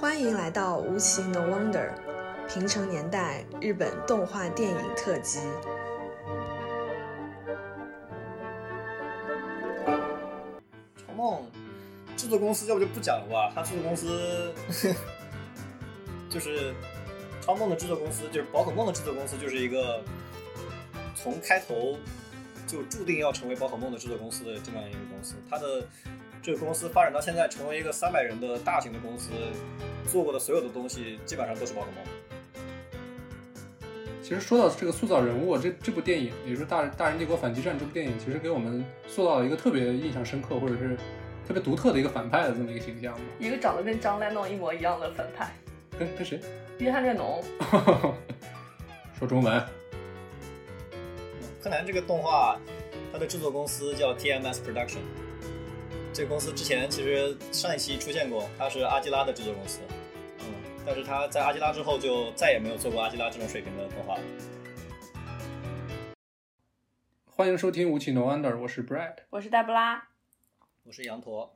[0.00, 1.92] 欢迎来到无奇 No Wonder，
[2.48, 5.40] 平成年代日本动画电影特辑。
[10.96, 11.44] 长梦
[12.16, 13.52] 制作公司要不就不讲了吧？
[13.54, 14.54] 他制作公司
[16.30, 16.74] 就是
[17.42, 20.02] 超梦的制作公司，就是宝可梦的制作公司，就是一个
[21.14, 21.98] 从开头
[22.66, 25.34] 就注定要成为宝可梦的制作公司的这么样一个公司。
[25.50, 25.86] 它的
[26.42, 29.30] 这个公司发展到现在，成为一个三百人的大型的公司，
[30.10, 32.04] 做过的所有的东西基本上都是宝可梦。
[34.22, 40.96] 其实说到这个塑造人物，这这部电影，也就是《大大人帝国反击战》这部电影，其实给我们塑造了一个特别印象深刻，或者是
[41.46, 43.26] 特别独特的一个反派的这么一个形象嘛。
[43.40, 45.52] 一个长得跟张莱诺一模一样的反派，
[45.98, 46.40] 跟跟谁？
[46.78, 47.42] 约翰列侬。
[49.18, 49.62] 说中文。
[51.62, 52.58] 柯南这个动画，
[53.12, 55.00] 它的制作公司叫 TMS Production。
[56.12, 59.80] 这个公司之前其实上一期出现过，它是阿基拉的制作公司。
[60.40, 60.46] 嗯，
[60.84, 64.20] 但是它在阿基拉之后就再也没有做过阿基拉这种水平的动画了。
[67.26, 70.08] 欢迎收听《无情 No Wonder》，我是 Brad，我是黛布拉，
[70.82, 71.54] 我是羊驼。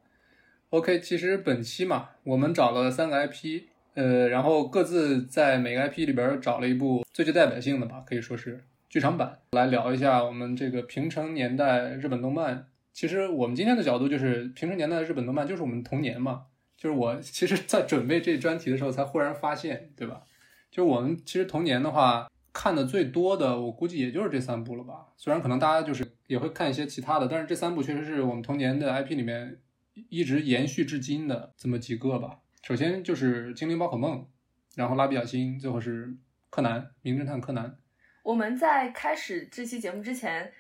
[0.71, 3.63] OK，其实本期嘛，我们找了三个 IP，
[3.95, 12.69] 呃，然后各自在每个 IP 里边找了一部最具代表性的吧，可以说是剧场版，来聊一下我们这个平成年代日本动漫。
[12.95, 16.47] 其实我们今天的角度就是平成年代的日本动漫，就是我们童年嘛。
[16.77, 20.23] 就是我其实，在准备这专题的时候，才忽然发现，对吧？
[20.71, 25.07] 就是我们其实童年的话，看的最多的，我估计也就是这三部了吧。
[25.17, 29.59] 虽然可能大家就是也会看一些其他的，但是这三部确实是我们童年的 IP 里面
[30.09, 32.41] 一直延续至今的这么几个吧。
[32.63, 34.27] 首先就是精灵宝可梦，
[34.75, 36.15] 然后蜡笔小新，最后是
[36.51, 37.77] 柯南，名侦探柯南。
[38.25, 40.53] 我们在开始这期节目之前，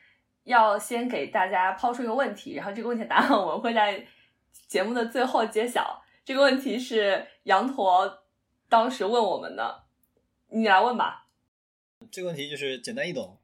[0.44, 4.06] 要先给大家抛出一个问题，然后这个问题的答案我们会在
[4.68, 6.02] 节目的最后揭晓。
[6.24, 8.24] 这个问题是羊驼
[8.68, 9.84] 当时问我们的，
[10.48, 11.26] 你来问吧。
[12.10, 13.36] 这个问题就是简单易懂，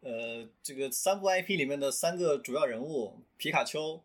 [0.00, 4.00] 呃，这个三部 IP 里面的三个主要人物皮卡丘，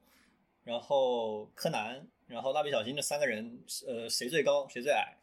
[0.64, 5.18] 然后柯南，然后蜡笔小新这三个人，呃，谁最高，谁最矮？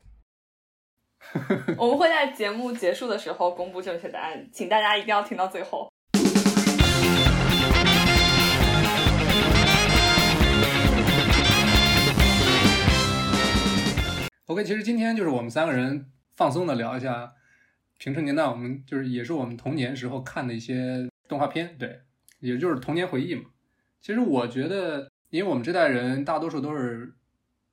[1.79, 5.93] 我们会在节目结束的时候公布正确答案，请大家一定要听到最后。
[14.47, 17.35] OK，其实今天就是我们三个人放松的聊一下
[17.99, 22.03] 平成年代，我们就是也是我们童年时候看的一些动画片，对，
[22.39, 23.47] 也就是童年回忆嘛。
[24.01, 27.13] 其实我觉得，因为我们这代人大多数都是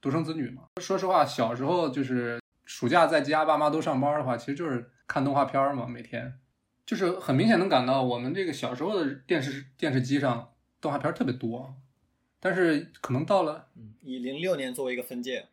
[0.01, 6.39] 独生子女嘛，说实话，小时候就是暑假在家，爸妈都上班的话，其实就是看动画片嘛，每天
[6.87, 10.51] 就是很明显能感到我们这个小时候的电视电视机上
[10.81, 11.75] 动画片特别多，
[12.39, 13.67] 但是可能到了。
[13.75, 15.49] 嗯，以零六年作为一个分界，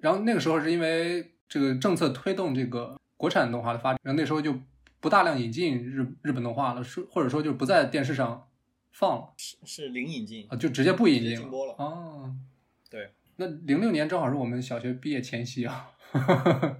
[0.00, 4.54] 然后那个时候是因为这个政策推动这个国产动画的发展，然后那时候就
[5.00, 8.48] 不大量引进日日本动画了，是或者说就不在电视上
[8.92, 12.32] 放了是是零引进啊，就直接不引进禁播了啊，
[12.90, 15.90] 对，那零六年正好是我们小学毕业前夕啊，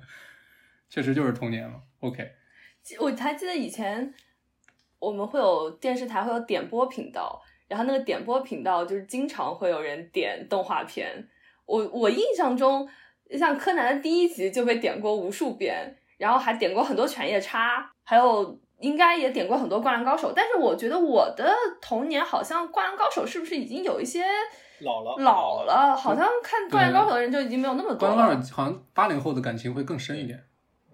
[0.89, 1.81] 确实就是童年了。
[2.01, 2.33] OK，
[3.01, 4.15] 我还记得以前
[4.99, 11.29] 我们会有电视台会有点播频道，然后那个点播频道就是经常会有人点动画片。
[11.67, 12.89] 我我印象中，
[13.37, 20.33] 像柯南的第一集就被点过无数遍，然后还点过很多犬夜叉，还有应该也点过很多灌篮高手。
[20.35, 24.25] 但是我觉得我的童年好像灌篮高手是不是已经有一些
[24.81, 25.97] 老了老了？
[25.97, 30.43] 好像看灌篮高手的人就已经没有那么多灌篮高手好像八零后的感情会更深一点。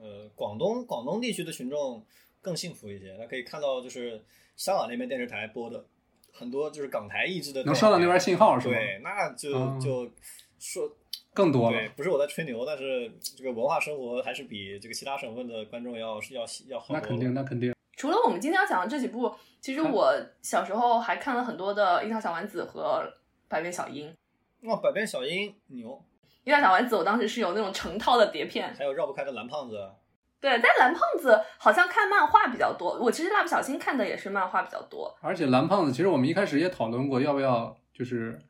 [0.00, 2.04] 呃，广东广东地区的群众
[2.40, 4.22] 更幸福一些，他可以看到就是
[4.56, 5.84] 香港那边电视台播的
[6.32, 8.74] 很多就是港台译制的能收到那边信号是吧？
[8.74, 10.10] 对，那就、嗯就
[10.58, 10.90] 说
[11.34, 11.88] 更多了对，。
[11.96, 16.94] 不是我在吹牛，但是这个文化生活还是比这个其他省份的观众要要要好。
[16.94, 17.74] 那肯定，那肯定。
[17.96, 23.02] 除了我们今天要讲的这几部，其实嗯我小时候还看了很多的《樱桃小丸子》和
[23.48, 24.14] 《百变小樱》。
[24.68, 26.02] 哇，百变小樱牛，
[26.44, 28.74] 樱桃小丸子，我当时是有那种成套的碟片。
[28.74, 29.90] 还有绕不开的蓝胖子，
[30.40, 32.98] 对，但蓝胖子好像看漫画比较多。
[32.98, 35.16] 我其实蜡笔小新看的也是漫画比较多。
[35.20, 38.40] 而且蓝胖子，其实我们一开始也讨论过要不要就是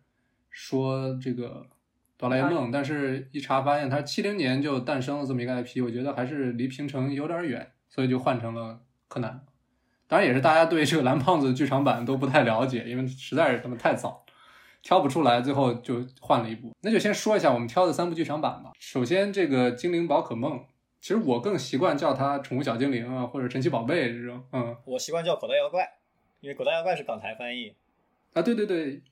[0.50, 1.66] 说这个
[2.24, 9.44] 哆啦 A 梦，但是一查发现它七零年就诞生了这么一个 IP，我觉得还是离平成有点远，所以就换成了柯南。
[10.06, 14.24] 当然也是大家对这个蓝胖子剧场版都不太了解，因为实在是他们太早，
[14.82, 16.72] 挑不出来，最后就换了一部。
[16.80, 18.72] 那就先说一下我们挑的三部剧场版吧。
[18.78, 20.64] 首先这个精灵宝可梦，
[21.02, 24.74] 其实我更习惯叫它宠物小精灵啊，或者神奇宝贝这种，嗯。
[24.86, 25.86] 我习惯叫口袋妖怪，
[26.40, 27.74] 因为口袋妖怪是港台翻译。
[28.32, 29.02] 啊，对对对，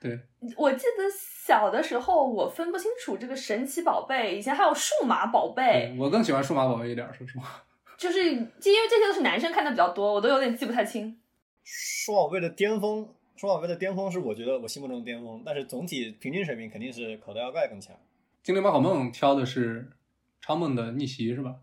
[0.00, 0.18] 对，
[0.56, 7.64] 我记得小的时候我分不清楚这个神奇宝贝，以前还有数码宝贝，我更喜欢数码宝贝一点，说实话。
[7.98, 11.18] 就是因为这些都是男生看的比较多，我都有点记不太清。
[11.64, 17.96] 数码宝贝的巅峰，数码宝贝的巅峰是我觉得我心目中的巅峰，但是总体平均水平肯定是口袋妖怪更强。
[18.42, 19.90] 精灵宝可梦挑的是
[20.40, 21.56] 超梦的逆袭是吧？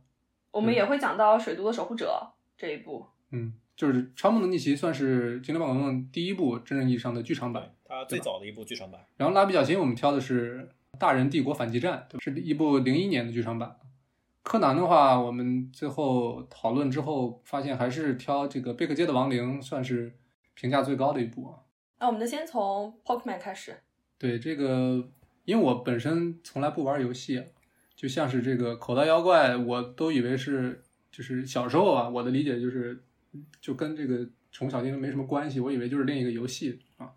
[0.51, 3.05] 我们也会讲到水都的守护者这一部。
[3.31, 9.06] 嗯，就是超梦的逆袭算是精灵宝可梦第一部真正意义上的剧场版，它最早的一部剧场版。
[9.18, 13.77] 然后蜡笔小新我们挑的是大人帝国反击战，是一部零一年的剧场版。
[14.44, 20.13] 柯南的话，我们最后讨论之后发现，还是挑这个贝克街的亡灵算是
[20.54, 21.60] 评价最高的一部啊。
[22.00, 23.75] 那我们就先从 Pokemon 开始。
[24.19, 25.10] 对这个，
[25.45, 27.44] 因为我本身从来不玩游戏，
[27.95, 33.04] 就像是这个口袋妖怪，我都以为是就是小时候啊，我的理解就是
[33.61, 37.11] 就跟这个宠物小精灵没什么关系，我以为就是另一个游戏啊。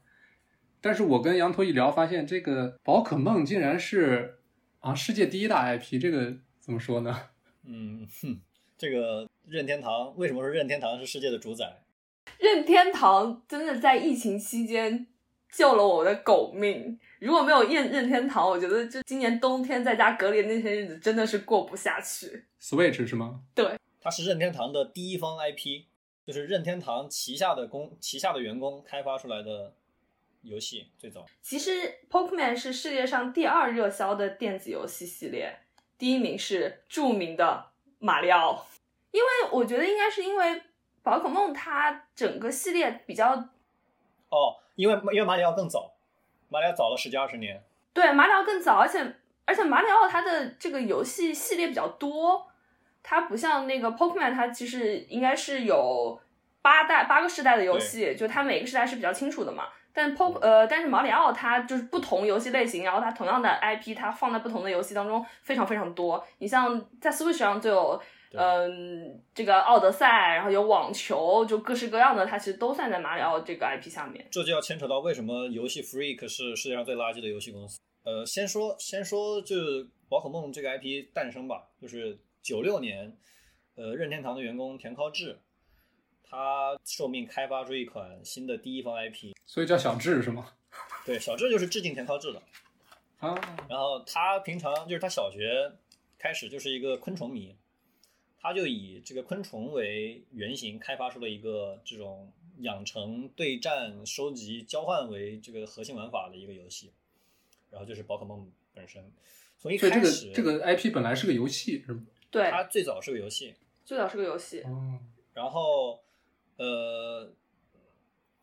[0.80, 4.38] 但是我跟羊驼一聊，发现这个宝可梦竟然是
[4.80, 6.38] 啊世界第一大 IP，这个。
[6.60, 7.18] 怎么说呢？
[7.64, 8.38] 嗯，哼，
[8.76, 11.82] 这个任天堂为什么说任天堂是世界的主宰？
[12.38, 15.06] 任天堂真的在疫情期间
[15.50, 17.00] 救了我的狗命。
[17.20, 22.44] 如果没有任任天堂，我觉得就今年冬天在家隔离那些日子真的是过不下去。
[22.60, 23.40] Switch 是吗？
[23.54, 25.84] 对，它是任天堂的第一方 IP，
[26.28, 29.72] 就是任天堂旗下的工旗下的员工开发出来的
[30.42, 31.24] 游戏最早。
[31.40, 35.60] 其实 Pokemon 是世界上第二热销的电子游戏系列。
[35.96, 38.66] 第一名是著名的马里奥，
[39.10, 40.62] 因为我觉得应该是因为
[41.02, 43.32] 宝可梦它整个系列比较，
[44.28, 45.94] 哦，因为因为马里奥更早，
[46.50, 47.64] 马里奥早了十几二十年。
[47.94, 49.16] 对，马里奥更早，而且
[49.46, 52.48] 而且马里奥它的这个游戏系列比较多，
[53.02, 56.20] 它不像那个 Pokemon，它其实应该是有
[56.60, 59.64] 八代八个世代的游戏，就它每个世代是比较清楚的嘛。
[59.92, 66.24] 但 Pok 呃，但是马里奥它就是不同游戏类型，然后它同样的 IP，它放在不同的游戏当中非常非常多。
[66.38, 67.70] 你像在 Switch 上就
[68.30, 74.24] 有，嗯，这个奥德赛，然后有网球，就各式各样的，它其实都算在马里奥这个 IP 下面。
[74.30, 77.80] 这就要牵扯到为什么游戏 Freak 是世界上最垃圾的游戏公司。
[78.04, 83.16] 呃，先说先说就是宝可梦这个 IP 诞生吧，就是九六年，
[83.74, 85.38] 呃，任天堂的员工田尻智。
[86.30, 90.52] 他受命开发出一款新的第一方 IP，所以叫小智是吗？
[91.06, 92.42] 对，小智就是致敬田尻智的
[93.20, 93.34] 啊。
[93.66, 95.72] 然后他平常就是他小学
[96.18, 97.56] 开始就是一个昆虫迷，
[98.38, 106.92] 他就以这个昆虫为原型开发出了一个这种养成、对战、收集、交换为这个核心玩法的一个游戏。
[107.70, 109.10] 然后就是宝可梦本身，
[109.58, 112.02] 从一开始这个 IP 本来是个游戏是吗？
[112.30, 113.54] 对，它最早是个游戏，
[113.84, 114.62] 最早是个游戏。
[114.66, 114.98] 嗯，
[115.34, 116.00] 然后。
[116.60, 117.32] 呃，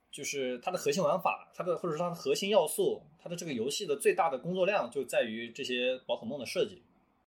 [0.10, 6.82] 就是它的核心玩法，它的或者说它的核心要素，它的这个游戏的最大的工作量就在于这些宝可梦的设计，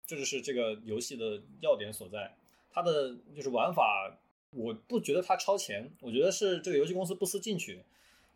[0.05, 2.37] 这就是这个游戏的要点所在。
[2.71, 4.15] 它的就是玩法，
[4.51, 7.83] 我不觉得它超前，我觉得是这个游戏公司不思进取。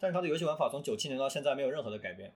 [0.00, 2.32] 但是它的游戏玩法从九七年到现在没有任何的改变，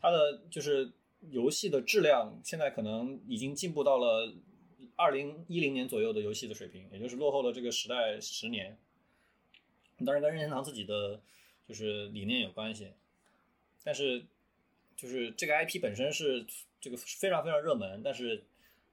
[0.00, 0.90] 它的就是
[1.28, 4.32] 游戏的质量现在可能已经进步到了
[5.00, 8.76] 二零一零年左右的游戏的水平，也就是落后了这个时代十年。
[10.04, 11.22] 当然跟任天堂自己的
[11.66, 12.92] 就是理念有关系，
[13.82, 14.22] 但是
[14.96, 16.44] 就是这个 IP 本身是
[16.82, 18.44] 这个非常非常热门，但是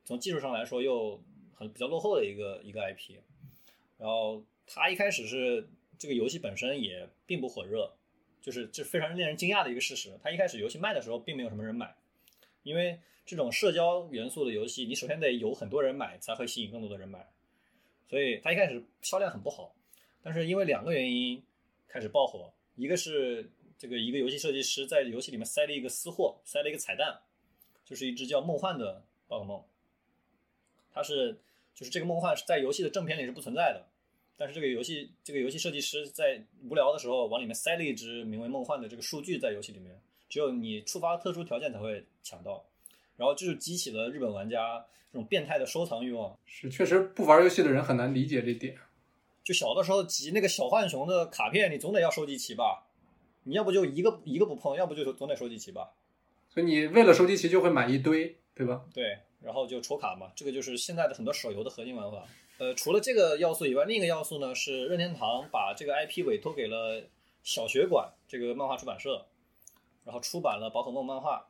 [0.05, 1.21] 从技术上来说又
[1.53, 3.17] 很比较落后的一个一个 IP。
[3.97, 5.67] 然后它一开始是
[5.97, 7.91] 这个游戏本身也并不火热，
[8.41, 10.17] 就是这非常令人惊讶的一个事实。
[10.23, 11.95] 它一开始游戏卖的时候并没有什么人买，
[12.63, 17.27] 因为这种社交元素的游戏，你首先得有很多人买才会吸引更多的人买，
[18.09, 19.75] 所以它一开始销量很不好。
[20.23, 21.43] 但是因为两个原因
[21.89, 27.19] 开始爆火，一个是这个一个游戏设计师在游戏里面塞了一个私货，塞了一个彩蛋，
[27.83, 29.61] 就是一只叫梦幻的宝可梦。
[30.89, 31.37] 它是
[31.75, 33.85] 就是这个梦幻是在游戏的正片里是不存在的，
[34.37, 42.65] 但是这个游戏这个游戏设计师在无聊的时候往里面塞了一只名为梦幻的这个数据在游戏里面，只有你触发特殊条件才会抢到，
[43.17, 46.37] 然后就是激起了日本玩家这种变态的收藏欲望。
[46.45, 48.77] 是，确实不玩游戏的人很难理解这点。
[49.43, 52.85] 就小的时候集那个小浣熊的卡片，你总得要收集齐吧？
[53.43, 55.91] 你要不就一个一个不碰，要不就总得收集齐吧？
[56.49, 58.83] 所以你为了收集齐就会买一堆，对吧？
[58.93, 62.25] 对，然后就抽卡嘛，这个就是现在的很多手游的核心玩法。
[62.57, 67.03] 呃，除了这个要素以外，另一个要素呢是任天堂把这个 IP 委托给了
[67.43, 69.27] 小学馆这个漫画出版社，
[70.03, 71.47] 然后出版了宝可梦漫画。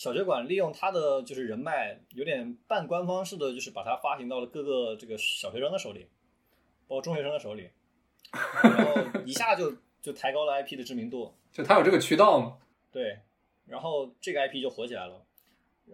[0.00, 6.06] 小学馆利用他的就是人脉，有点半官方式的，就是把它发行到了各个这个小学生的手里。
[6.88, 7.68] 包括中学生的手里，
[8.64, 11.34] 然后一下就就抬高了 IP 的知名度。
[11.52, 12.56] 就他有这个渠道吗？
[12.90, 13.18] 对，
[13.66, 15.22] 然后这个 IP 就火起来了。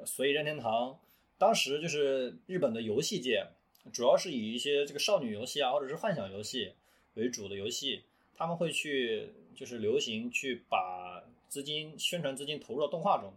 [0.05, 0.97] 所以任天堂
[1.37, 3.45] 当时就是日本的游戏界，
[3.93, 6.75] 主要是以一些这个少女游戏啊，或者是幻想游戏
[7.15, 8.05] 为主的游戏，
[8.37, 13.35] 他们会去就是流行去把资金宣传资金投入到动画中，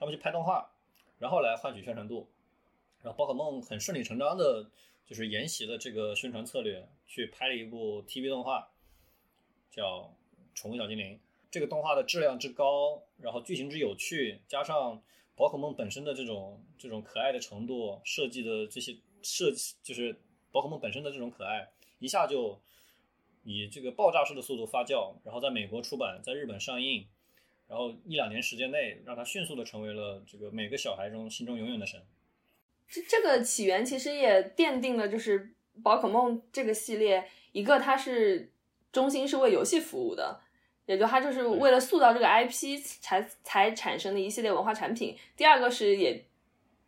[0.00, 0.68] 他们去拍动画，
[1.18, 2.28] 然后来换取宣传度。
[3.02, 4.70] 然后宝可梦很顺理成章的，
[5.06, 8.70] 就是沿袭了这个宣传策略，去拍了一部 TV 动画，
[9.70, 10.02] 叫
[10.54, 11.14] 《宠物小精灵》。
[11.50, 15.02] 这个动画的质量之高，然后剧情之有趣，加上
[15.34, 20.18] 宝可梦本身的这种这种可爱的程度，设计的这些设计，就是
[20.50, 22.60] 宝可梦本身的这种可爱，一下就
[23.42, 27.06] 以这个爆炸式的速度发酵，然后在美国出版，在日本上映，
[27.70, 32.02] 然后一两年时间内，让他迅速的成为了这个每个小孩中心中永远的神。
[32.88, 38.50] 这这个起源其实也奠定了，就是宝可梦这个系列，一个它是
[38.90, 40.40] 中心是为游戏服务的，
[40.86, 45.16] 也就它就是为了塑造这个 IP 才才产生的一系列文化产品。
[45.36, 46.26] 第二个是也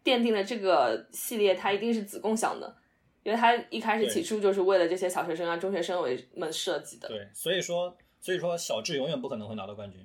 [0.02, 2.76] 奠定了这个系列它一定是子共享的，
[3.22, 7.06] 因为它一开始起初就是为了这些小学生啊、中学生为们设计的。
[7.06, 10.04] 对，所以说所以说小智永远不可能会拿到冠军，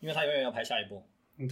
[0.00, 1.02] 因为他永远要排下一部，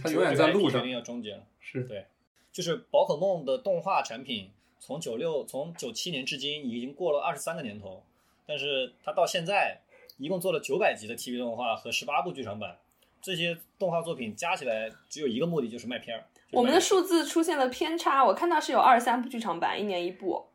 [0.01, 1.43] 他永远在路上决定要终结了。
[1.59, 2.05] 是对。
[2.51, 8.03] 就是宝可梦的动画产品，从九六从九七年至今已经过了二十三个年头，
[8.45, 9.79] 但是它到现在
[10.17, 12.79] 一共做了九百集的 TV 动画和十八部剧场版，
[13.21, 16.25] 这些动画作品加起来只有一个目的，就是卖片儿。
[16.51, 20.47] 我们的数字出现了偏差，我看到是有二十三部剧场版，一年一部。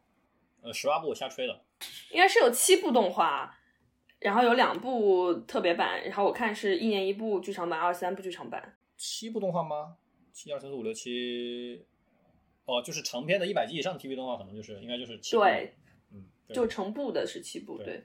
[0.62, 1.60] 呃，十八部我瞎吹的。
[2.10, 3.58] 应该是有七部动画，
[4.22, 8.76] 然后有两部特别版，然后我看是一年一部剧场版，二十三部剧场版。
[8.96, 9.96] 七部动画吗？
[10.32, 11.84] 七二三四五六七。
[12.64, 15.74] 哦，就是长篇的一百集以上的 TV 动画，可能就是应该就是七部，对，
[16.12, 18.04] 嗯，就成部的是七部，对。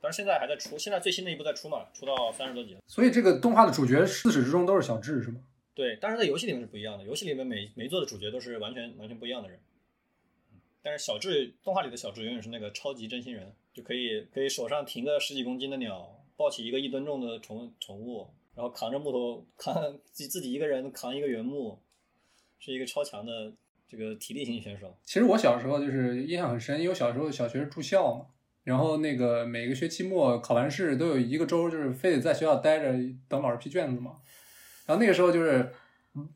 [0.00, 2.80] 但是现在还在出，现在最新的一部在出嘛，出到三十多集了。
[2.86, 5.40] 所以这个动画的主角自始至终都是小智，是吗？
[5.74, 9.58] 对，但是在游戏里面是不一样的，游戏里面每每座的主角都是完全完全不一样的人。
[10.86, 19.74] 但是小智动画里的小智永远是那个超级真心人，就可以可以手上停个十几公斤的鸟，抱起一个一吨重的宠宠物，然后扛着木头扛
[20.12, 21.82] 自自己一个人扛一个原木，
[22.60, 23.52] 是一个超强的。
[23.88, 28.26] 这个体力型选手，其实我小时候就是印象很深，因为小时候小学住校嘛，
[28.64, 32.92] 然后那个每个学期末考完试都有一个周，就是非得在学校待着
[33.28, 34.16] 等老师批卷子嘛。
[34.86, 35.72] 然后那个时候就是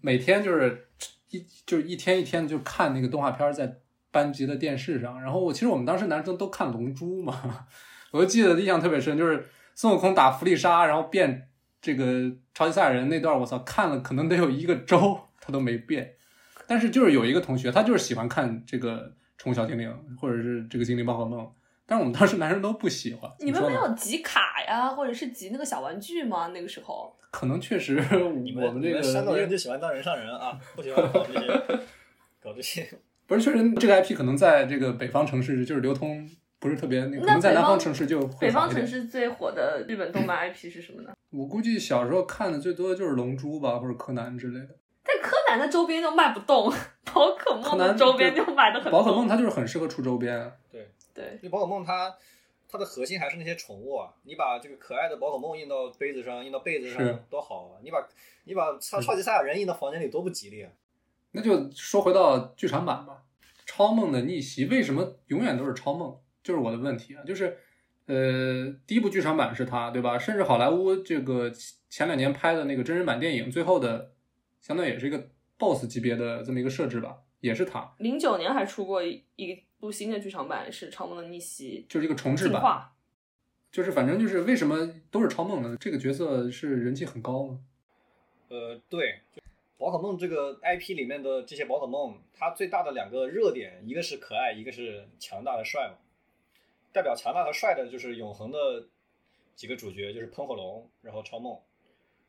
[0.00, 0.86] 每天就是
[1.30, 3.80] 一就是一天一天就看那个动画片在
[4.10, 5.20] 班级的电视上。
[5.20, 7.66] 然后我其实我们当时男生都看《龙珠》嘛，
[8.10, 11.48] 我就记得印象特别深，就是孙悟空打弗利沙，然后变
[11.80, 16.14] 这个超级赛亚人那段，我操，看了可能得有一个周，他都没变。
[16.66, 19.90] 但是就是有一个同学，他就是喜欢看这个《宠物小精灵》
[20.20, 21.40] 或者是这个《精灵宝可梦》，
[21.84, 23.28] 但是我们当时男生都不喜欢。
[23.40, 26.48] 你们没有集卡呀，或者是集那个小玩具吗？
[26.54, 31.46] 那个时候可能确实，我们这个山东人就喜欢当人上人啊，不喜欢搞这些，
[32.40, 32.88] 搞这些。
[33.30, 41.12] 不是，确实这个 IP 可能在这个北方城市就是流通不是特别那，可能在南方城市就北方城市最火的日本动漫 IP 是什么呢？
[41.30, 44.76] 我估计小时候看的最多的就是《龙珠》吧，或者《柯南》之类的。
[45.04, 46.68] 但柯南的周边就卖不动，
[47.04, 48.90] 宝可梦的周边就卖的很。
[48.90, 50.52] 宝可梦它就是很适合出周边啊。
[50.72, 52.12] 对对，因为宝可梦它
[52.68, 57.78] 它的核心还是那些宠物啊，你把这个可爱的宝可梦印到杯子上，印到被子上多好啊！
[57.84, 58.04] 你把
[58.42, 60.70] 你把超超级赛亚人印到房间里多不吉利啊！
[61.32, 63.24] 那就说回到剧场版吧，
[63.66, 66.18] 超梦的逆袭为什么永远都是超梦？
[66.42, 67.56] 就是我的问题啊，就是
[68.06, 70.18] 呃，第一部剧场版是他对吧？
[70.18, 71.50] 甚至好莱坞这个
[71.88, 74.12] 前两年拍的那个真人版电影最后的。
[74.62, 77.94] 相当于也是一个 BOSS 级别的这么一个设置吧，也是他。
[77.96, 82.90] 零九年还出过一部新的剧场版，是《超梦的逆袭》，就是一个重置版。
[83.72, 85.74] 就是反正就是为什么都是超梦呢？
[85.80, 87.58] 这个角色是人气很高吗？
[88.50, 89.22] 呃，对，
[89.80, 95.96] 宝可梦这个 IP 里面的这些宝可梦，它最大的两个热点，一个是可爱，一个是强大的帅嘛。
[96.92, 98.86] 代表强大和帅的就是永恒的
[99.56, 101.58] 几个主角，就是喷火龙，然后超梦。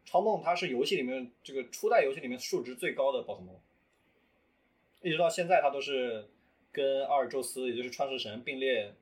[0.06, 3.60] 超梦它是游戏里面这个初代游戏里面数值最高的宝可梦，
[5.02, 6.30] 一直到现在它都是
[6.72, 8.94] 跟阿尔宙斯也就是创世神并列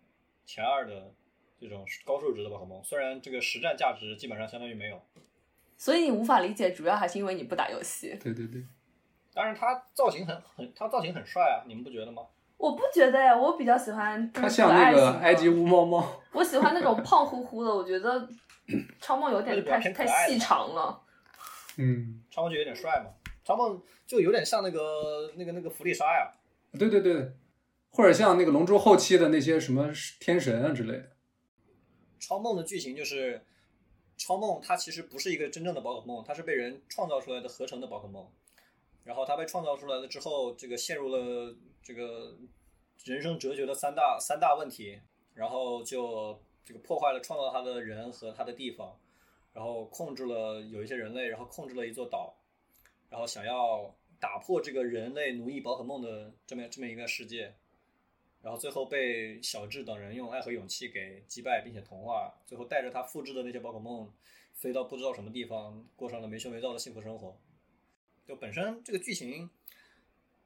[0.47, 1.13] 前二的
[1.61, 4.99] 这种高数值的宝可梦，虽然这个实战价值基本上相当于没有。
[5.79, 8.15] 所以你无法理解，主要还是因为你不打游戏。
[8.21, 8.63] 对对对。
[9.33, 12.21] 但是他造型很很，他造型很帅啊，你们不觉得吗？
[12.57, 14.31] 我不觉得呀，我比较喜欢。
[14.31, 16.21] 他像那个埃及乌猫猫。
[16.33, 18.29] 我喜欢那种胖乎乎的，我觉得。
[19.01, 21.01] 超梦有点太太细长了，
[21.77, 23.09] 嗯，超梦就有点帅嘛，
[23.43, 26.31] 超梦就有点像那个那个那个弗利沙呀，
[26.77, 27.31] 对对对，
[27.89, 31.09] 或者像那个龙珠后期的那些什么天神啊之类的。
[32.19, 33.43] 超梦的剧情就是
[34.19, 38.29] 超梦它其实不是一个真正的宝可梦，它是被人创造出来的合成的宝可梦。
[39.05, 42.37] 然后它被创造出来了之后，这个陷入了这个
[43.05, 44.99] 人生哲学的三大三大问题，
[45.33, 48.99] 然后就这个破坏了创造它的人和它的地方，
[49.53, 52.35] 然后控制了有一些人类，然后控制了一座岛，
[53.09, 57.55] 然后想要打破这个人类奴役宝可梦的这么这么一个世界。
[58.41, 64.09] 然后最后被小智等人用爱和勇气给击败，并且同化，最后带着他复制的那些宝可梦
[64.53, 67.37] 飞到不知道什么地方，过上了没羞没臊的幸福生活。
[68.25, 69.49] 就本身这个剧情，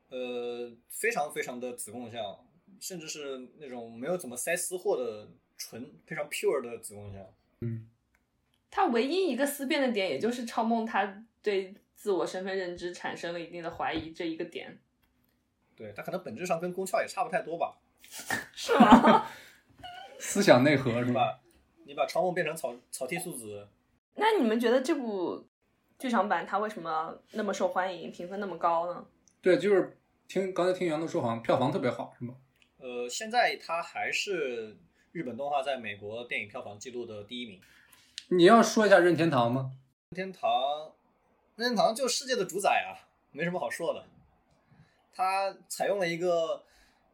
[0.10, 2.48] 呃，非常非常的子贡像，
[2.80, 7.34] 甚至是那种没有怎么塞私货的纯非常 pure 的子贡像。
[7.60, 7.90] 嗯，
[8.72, 14.80] 他唯一一个思辨的点，也就是超梦他对自我身份认知产生了一定的怀疑这一个点。
[15.76, 17.80] 对他可能本质上跟宫壳也差不太多吧。
[18.54, 19.28] 是吗？
[20.20, 21.40] 思想内核是吧？
[21.86, 23.68] 你把长梦变成草草剃素子，
[24.16, 25.46] 那你们觉得这部
[26.00, 29.06] 剧场版它为什么那么受欢迎，评分那么高呢？
[29.42, 32.36] 对，就是听刚才听杨璐说，好像票房特别好，是吗？
[32.78, 34.78] 呃，现在它还是
[35.12, 37.60] 日本动画在美国电影票房记录的第一名。
[38.30, 39.72] 你要说一下任天堂吗？
[40.10, 40.50] 任天堂，
[41.58, 42.96] 任天堂就世界的主宰啊，
[43.32, 44.06] 没什么好说的。
[45.14, 46.64] 它采用了一个，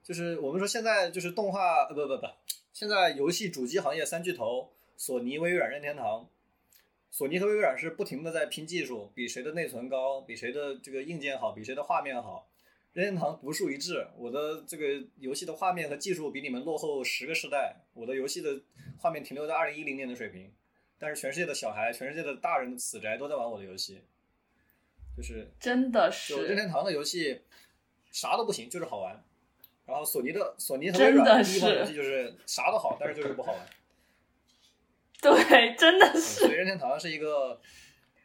[0.04, 2.28] 就是我们说现在就是动画，呃不不不，
[2.74, 6.30] 现在游戏主机行业三巨头，索尼、微软、任天堂。
[7.12, 12.48] 索尼和微软是不停的在拼技术，比谁的内存高，比谁的这个硬件好，比谁的画面好。
[12.94, 18.62] 任天堂独树一帜，我的这个游戏的画面和技术比你们落后十个世代，我的游戏的
[19.00, 20.52] 画面停留在二零一零年的水平，
[20.98, 24.04] 但是全世界的小孩、全世界的大人的死宅都在玩我的游戏，
[25.18, 27.42] 就是真的是任，天堂的游戏
[28.12, 29.24] 啥都不行，就是好玩。
[29.90, 33.68] 然后索尼的索尼和真的微软的第一款游戏就是啥都好，但是就是不好玩。
[35.20, 36.42] 对，真的嗯是。
[36.42, 37.60] 所以任天堂是一个，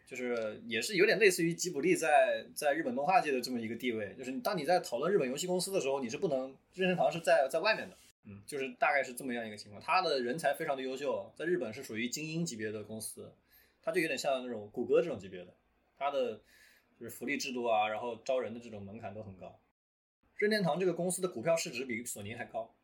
[0.07, 4.15] 就是也是有点类似于吉卜力在在日本动画界的这么一个地位。
[4.19, 7.97] 就是当你在讨论日本游戏公司的时候，你是不能任天堂是在在外面的。
[8.27, 9.83] 嗯，就是大概是这么样一个情况。
[9.83, 13.35] 他的人才非常的优秀，在日本是属于精英级别的公司，
[13.83, 15.53] 他就有点像那种谷歌这种级别的，
[15.99, 16.41] 他的
[16.99, 19.59] 就是福利制度啊，然后招人的这种门槛都很高。
[20.37, 22.75] 任天堂这个公司的股票市值比索尼还高。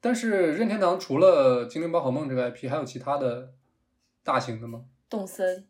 [0.00, 3.54] 但是任天堂除了《精灵宝可梦》这个 IP，还有其他的
[4.22, 4.86] 大型的吗？
[5.08, 5.66] 动森，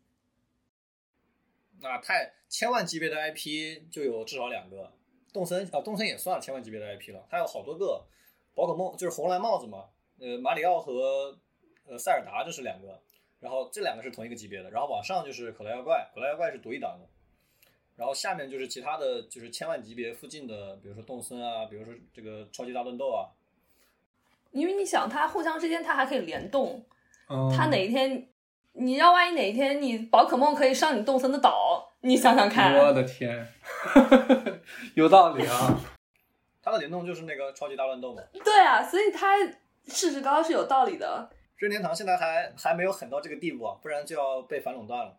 [1.79, 4.91] 那太千万级别的 IP 就有至少两个，
[5.31, 8.05] 动森啊，动森也算千万级别的 IP 了，它有好多个，
[8.53, 9.85] 宝可梦就是红蓝帽子嘛，
[10.19, 11.37] 呃，马里奥和
[11.85, 13.01] 呃塞尔达这是两个，
[13.39, 17.07] 然后这两个是同一个级别的，然后往上就是可乐妖怪，可乐妖怪是独一档的，
[17.95, 23.31] 然后下面就是其他的就是千万级别附近的，比如说动森啊，比如说这个超级大乱斗啊，
[24.51, 26.85] 因为你想，它互相之间它还可以联动，
[27.29, 28.27] 嗯，它哪一天，
[28.73, 33.47] 你要万一哪一天你宝可梦可以上你动森的岛，你想想看，我的天，
[34.95, 35.79] 有道理啊！
[36.61, 38.21] 它的联动就是那个超级大乱斗嘛。
[38.43, 39.37] 对啊，所以它
[39.87, 41.29] 市值高是有道理的。
[41.57, 45.17] 任天堂现在还还没有狠到这个地步啊，不然就要被反垄断了。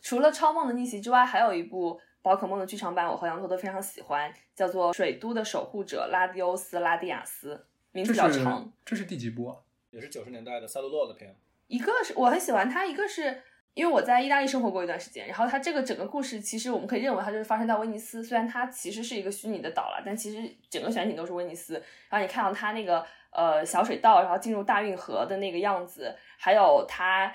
[0.00, 7.54] 除了《超梦的逆袭》之外，还有一部宝可梦的剧场版，我和羊驼都非常喜欢，叫做《水都的守护者拉蒂欧斯·拉蒂亚斯》，
[7.92, 8.72] 名字比较长。
[8.82, 9.58] 这是第几部啊？
[9.90, 13.42] 也是九十年代的赛璐珞的片，一个是我很喜欢它，一个是
[13.74, 21.74] 因为我在意大利生活过一段时间，然后它这个整个故事其实我们可以认为它就是发生在威尼斯，虽然它其实是一个虚拟的岛了，但其实整个全景都是威尼斯。
[22.08, 27.30] 然后你看到它那个呃小水道，然后进入大运河的那个样子，还有它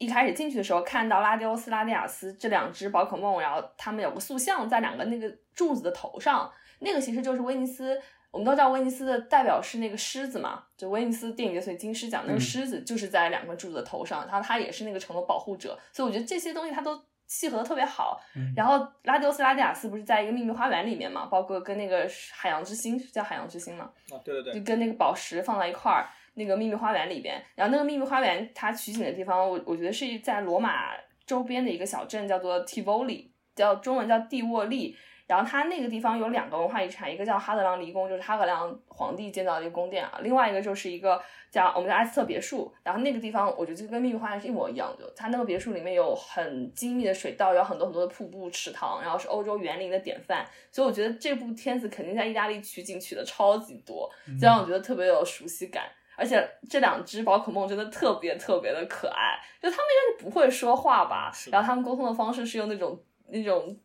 [0.00, 8.00] 一开始进去的时候看到拉迪欧斯、拉蒂亚斯这两只宝可梦，然后他们有个塑像在两个那个柱子的头上，那个其实就是威尼斯。
[8.30, 18.20] 我们都知道威尼斯的代表是那个狮子嘛，就威尼斯电影节所以金狮奖那个嗯狮子就是在两个柱子的头上，然后它也是那个城的保护者，所以我觉得这些东西它都契合的特别好。
[18.36, 26.08] 嗯然后拉迪欧斯拉蒂亚斯不是在一个秘密花园里面嘛，包括跟那个海洋之星是叫海洋之星嘛，啊，对对对，就跟那个宝石放在一块儿，
[26.40, 27.40] 那个秘密花园里边。
[27.54, 30.88] 然后那个秘密花园它取景的地方，我我觉得是在罗马
[31.26, 34.96] 周边的一个小镇，叫做 Tivoli，叫中文叫蒂沃利。
[35.26, 41.22] 然后它那个地方有两个文化遗产，一个叫哈德良离宫，就是哈德良皇帝建造的一个宫殿啊；另外一个就是一个
[41.52, 42.74] 叫我们叫埃斯特别墅。
[42.82, 50.44] 然后那个地方我觉得就跟秘密花园是一模一样的，它那个别墅里面有很精密的水道，有很多很多的瀑布、池塘，然后是欧洲园林的典范。
[50.72, 55.84] 所以我觉得这部片子肯定在意大利取景取的超级多，这让我觉得特别有熟悉感。
[56.16, 63.78] 而且这两只宝可梦真的特别特别的可爱，就它们应该是不会说话吧然后它们沟通的方式是用那种那种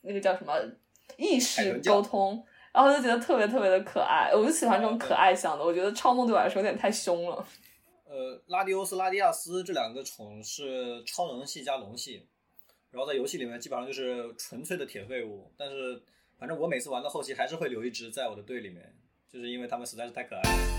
[0.00, 0.54] 那个叫什么
[1.16, 5.64] 意识沟通，然后就觉得特别特别的可爱，我就喜欢这种可爱向的。
[5.64, 7.46] 我觉得超梦对我来说有点太凶了。
[8.08, 12.26] 呃，拉迪欧斯、拉迪亚斯这两个宠是超能系加龙系，
[12.90, 15.52] 然后在游戏里面基本上就是纯粹的铁废物。
[15.56, 16.00] 但是
[16.38, 18.94] 反正我每次玩到后期还是会留一只在我的队里面，
[19.28, 20.75] 就是因为他们实在是太可爱了。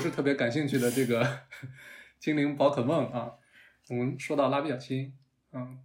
[0.00, 1.22] 不是特别感兴趣的这个
[2.18, 3.30] 精灵宝可梦啊，
[3.90, 5.14] 我们说到蜡笔小新，
[5.52, 5.78] 嗯，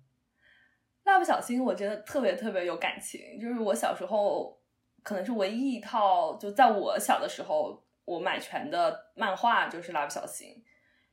[1.04, 4.58] 蜡笔小新我真的特别特别有感情，就是我小时候
[5.04, 10.64] 可能是唯一一套，就在我小的时候我买全的漫画就是蜡笔小新，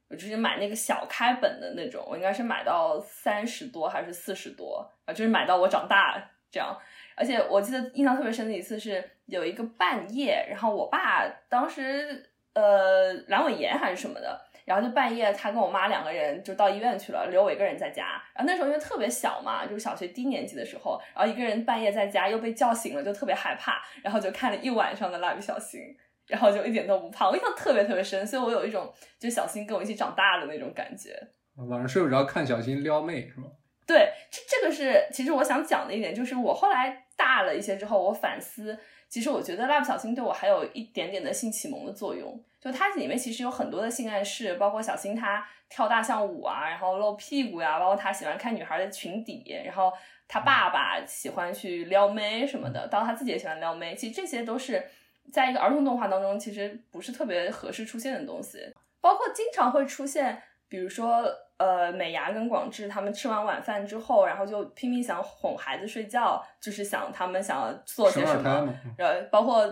[0.07, 6.79] 我就是买那个小开本的那种，我应该是买到三十多还是四十多啊，就是买到我长大这样。
[7.17, 18.23] 而且我记得印象特别深的一次是有一个半夜，然后我爸当时呃阑尾炎还是什么的，然后就半夜他跟我妈两个人就到医院去了，留我一个人在家。
[18.35, 25.81] 然后那时候因为特别小嘛，就是小学低年级的时候，然后一个人半夜在家又被叫醒了，就特别害怕，然后就看了一晚上的蜡笔小新，
[26.27, 31.11] 然后就一点都不怕，我印象特别特别深，所以我有一种就小新跟我一起长大的那种感觉。
[31.57, 33.49] 晚上睡不着看小新撩妹是吧？
[33.85, 38.79] 对，这这个是其实我想讲的一点，就是我后来大了一些之后，我反思，
[39.13, 42.43] 其实我觉得蜡笔小新对我还有一点点的性启蒙的作用。
[42.59, 49.93] 就它里面其实有很多的性暗示，包括小新他跳大象舞啊，然后露屁股呀、包括他喜欢看女孩的裙底，然后
[50.27, 54.83] 他爸爸喜欢去撩妹什么的，当然他自己也喜欢撩妹，其实这些都是
[55.31, 58.73] 在一个儿童动画当中，其实不是特别合适出现的东西，
[59.03, 61.23] 包括经常会出现，比如说。
[61.59, 68.75] 呃，美伢跟广志他们吃完晚饭之后，然后就拼命想哄孩子睡觉，就是想他们想要做些什么，么？
[68.99, 69.65] 呃，包括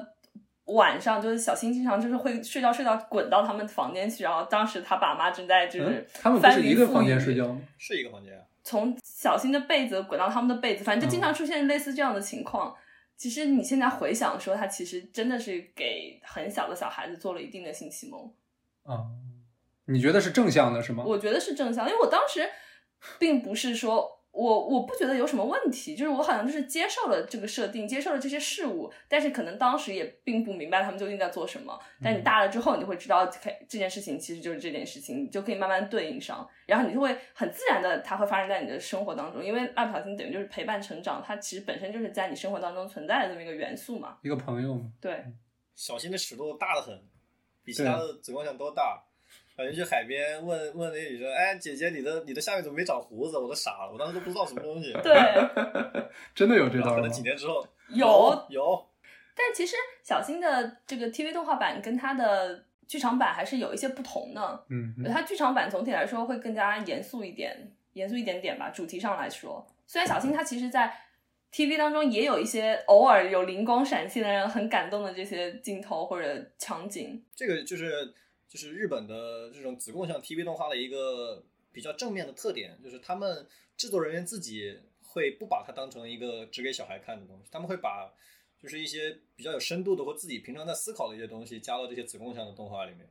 [0.67, 7.61] 晚上就是小新经常就是会睡觉睡到滚到他们房间去，然后当时他爸妈正在就是、嗯、他们不是一个房间睡觉吗？
[7.77, 8.45] 是一个房间啊。
[8.63, 12.71] 从小新的被子滚到他们的被子，反正就经常出现类似这样的情况。
[12.71, 12.77] 嗯、
[13.17, 18.33] 其实你现在回想说，他其实真的是给很小的小孩子做了一定的性启蒙
[18.85, 19.09] 啊。
[19.87, 21.05] 你觉得是正向的是吗？
[21.07, 22.49] 我觉得是正向，因为我当时
[23.19, 31.77] 并不是说我我不觉得有什么问题，就是我好像就是接受了这个设定，接受了这些事物，但是可能当时也并不明白他们究竟在做什么。
[32.01, 39.45] 但你大了之后，你就会知道这件事情其实就是这件事情，你就可以慢慢对应上，然后你就会很自然的，它会发生在你的生活当中。
[39.45, 44.93] 因为蜡笔小新等于就是陪伴成长，它其实本身就是在你生活当中存在的这么一个元素嘛，一个朋友嘛。
[45.01, 45.25] 对，
[45.75, 47.03] 小新的尺度大得很，
[47.65, 49.03] 比其他的子宫像都大。
[49.61, 53.39] 感觉去海边问问那女生，哎，姐姐，你的你的下面怎么没长胡子？
[53.39, 54.93] 我都傻了，我当时都不知道什么东西。
[55.03, 55.15] 对，
[56.35, 58.87] 真的有这道可能几年之后有有。
[59.35, 64.65] 但其实小新的这个 TV 动画版跟它的剧场版还是有一些不同的。
[64.71, 69.67] 嗯，它剧场版总体来说会更加严肃一点，严肃一点点吧，主题上来说。
[69.87, 70.93] 虽然小新他其实，在
[71.53, 77.23] TV 当中也有一些偶尔有灵光闪现的让人很感动的这些镜头或者场景。
[77.35, 78.15] 这个就是。
[78.51, 88.13] 就是日本的这种子供向 TV 动画的一个比较正面的特点，就是他们制作人员自己会不把它当成一个只给小孩看的东西，他们会把
[88.59, 93.09] 就是一些比较有深度的或自己平常在思考的一些东西加到这些子供向的动画里面。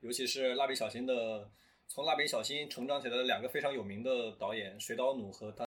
[0.00, 1.50] 尤其是蜡笔小新的，
[1.88, 5.66] 从蜡笔小新成长起来的两个非常有名的导演水岛努和他。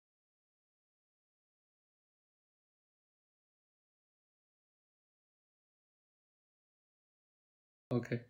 [7.89, 8.21] OK。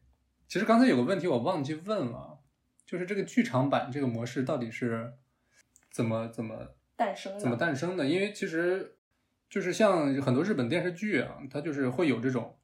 [0.53, 2.39] 其实刚才有个问题我忘记问了，
[2.85, 5.15] 就是这个剧场版这个模式到底是
[5.91, 7.41] 怎么怎么诞生的？
[7.41, 8.05] 怎么诞生的？
[8.05, 8.99] 因为其实
[9.49, 12.55] 就是像很多日本电视剧啊，它就是会有这种，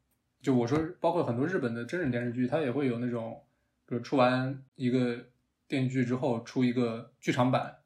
[0.43, 3.43] 就我说包括很多日本的真人电视剧，它也会有那种，
[3.87, 5.25] 比如出完一个
[5.67, 7.79] 电视剧之后出一个剧场版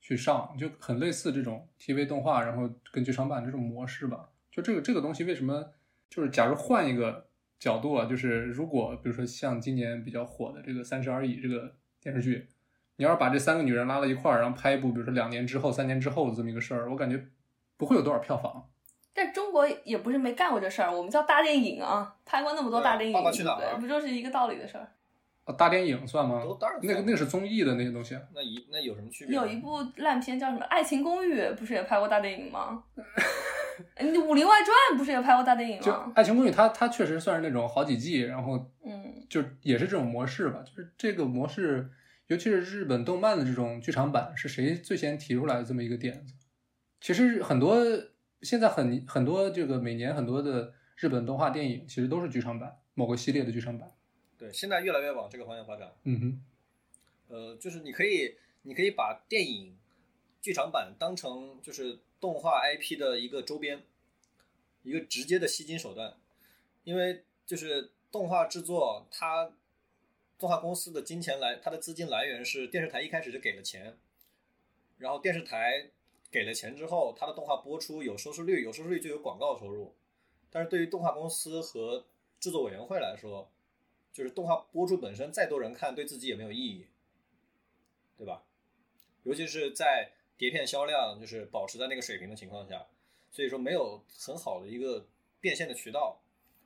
[0.00, 4.28] 去上，就很类似这种 TV 动画，然后跟剧场版这种模式吧。
[4.48, 5.72] 就这个这个东西为什么
[6.08, 7.28] 就是假如换一个。
[7.60, 12.48] 角度啊，就是如果比如说像今年比较火的这个《三十而已》这个电视剧，
[12.96, 17.22] 你要是把这三个女人拉到一块儿，然后拍一部，比如说两年之后、三年之后的这么一个事儿，我感觉
[17.76, 18.68] 不会有多少票房。
[19.12, 24.88] 但中国也不是没干过这事儿，我们叫大电影啊，拍过那么多大电影，爸爸去哪儿不就是一个道理的事儿？
[25.44, 26.42] 啊，大电影算吗？
[26.42, 28.18] 都当然那个那个是综艺的那些东西。
[28.34, 29.34] 那一那有什么区别？
[29.36, 32.84] 有一部烂片叫什么《爱情公寓》，不是也拍过大电影吗？
[34.00, 35.92] 你《武林外传》不是也拍过大电影吗就？
[36.14, 41.90] 《爱情公寓》它，它确实算是那种好几季，然后嗯，就也是这种模式吧，就是这个模式，
[42.26, 46.34] 尤其是日本动漫的这种剧场版，是谁最先提出来的这么一个点子？
[47.00, 47.82] 其实很多
[48.42, 53.90] 现在很很多这个每年很多的日本动画电影，其实都是剧场版，某个系列的剧场版。
[54.36, 55.90] 对，现在越来越往这个方向发展。
[56.04, 59.76] 嗯哼，呃，就是你可以，你可以把电影
[60.40, 63.82] 剧场版当成就是动画 IP 的一个周边，
[64.82, 66.16] 一个直接的吸金手段，
[66.84, 69.52] 因为就是动画制作，它
[70.38, 73.98] 动画公司的金钱来，它的资金来源是电视台一开始就给了钱，
[74.98, 75.90] 然后电视台
[76.30, 79.94] 给了钱之后，它的动画播出有收视率，有收视率就有广告收入，
[80.50, 82.06] 但是对于动画公司和
[82.38, 83.50] 制作委员会来说，
[84.12, 86.86] 就是动画播出本身再多人看，对自己也没有意义，
[88.16, 88.44] 对吧？
[89.22, 92.86] 尤其是在碟片销量就是保持在那个水平的情况下，
[93.30, 95.06] 所以说没有很好的一个
[95.38, 96.18] 变现的渠道。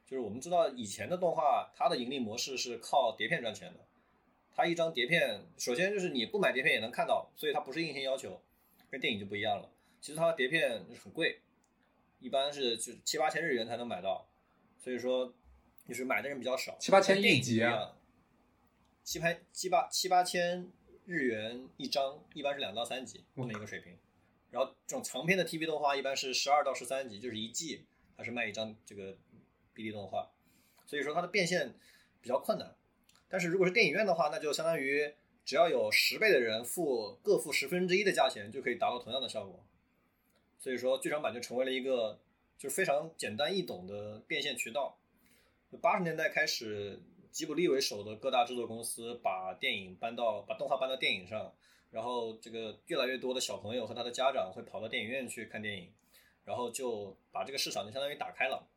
[0.07, 3.81] 就是我们知道以前的动画，它的盈利模式是靠碟片赚钱的。
[4.55, 8.41] 它一张碟片，首先就是你不买碟片也能看到，所以它不是硬性要求，
[8.89, 9.69] 跟电影就不一样了。
[10.01, 11.41] 其实它的碟片很贵，
[12.21, 14.29] 一般是就七八千日元才能买到，
[14.79, 15.35] 所以说
[15.89, 16.77] 就是买的人比较少。
[16.79, 17.97] 七八千一集啊
[19.03, 20.71] 七八七八七八千
[21.07, 23.97] 日元一张，一般是两到三集这么一个水平。
[24.51, 27.85] 然后这种长篇的 TV 动画一般是十二到十三集，就是一季
[28.17, 29.17] 它是卖一张这个
[29.75, 30.31] BD 动画，
[30.87, 31.75] 所以说它的变现
[32.21, 32.75] 比较困难。
[33.29, 35.13] 但是如果是电影院的话，那就相当于
[35.45, 39.67] 只要有十倍的人付各付十分之一的价钱，就可以达到同样的效果。
[40.59, 42.21] 所以说剧场版就成为了一个
[42.57, 44.99] 就是非常简单易懂的变现渠道。
[45.83, 47.03] 八十年代开始，
[47.35, 51.53] 吉卜力为首的各大制作公司把电影搬到把动画搬到电影上，
[51.91, 55.93] 然后这个越来越多的小朋友和他的家长会跑到电影院去看电影，
[56.45, 58.69] 然后就把这个市场就相当于打开了。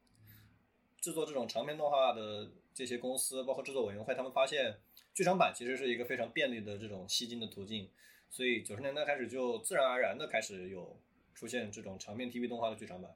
[0.99, 4.79] 制作这种长篇动画的这些公司，包括制作委员会，他们发现
[5.13, 7.87] 剧场版其实是一个非常便利的这种吸金的途径，
[8.27, 10.99] 所以九十年代开始就自然而然的开始有
[11.35, 13.15] 出现这种长篇 TV 动画的剧场版。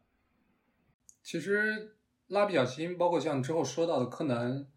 [1.23, 4.67] 其实蜡笔小新，包括像之后说到的柯南，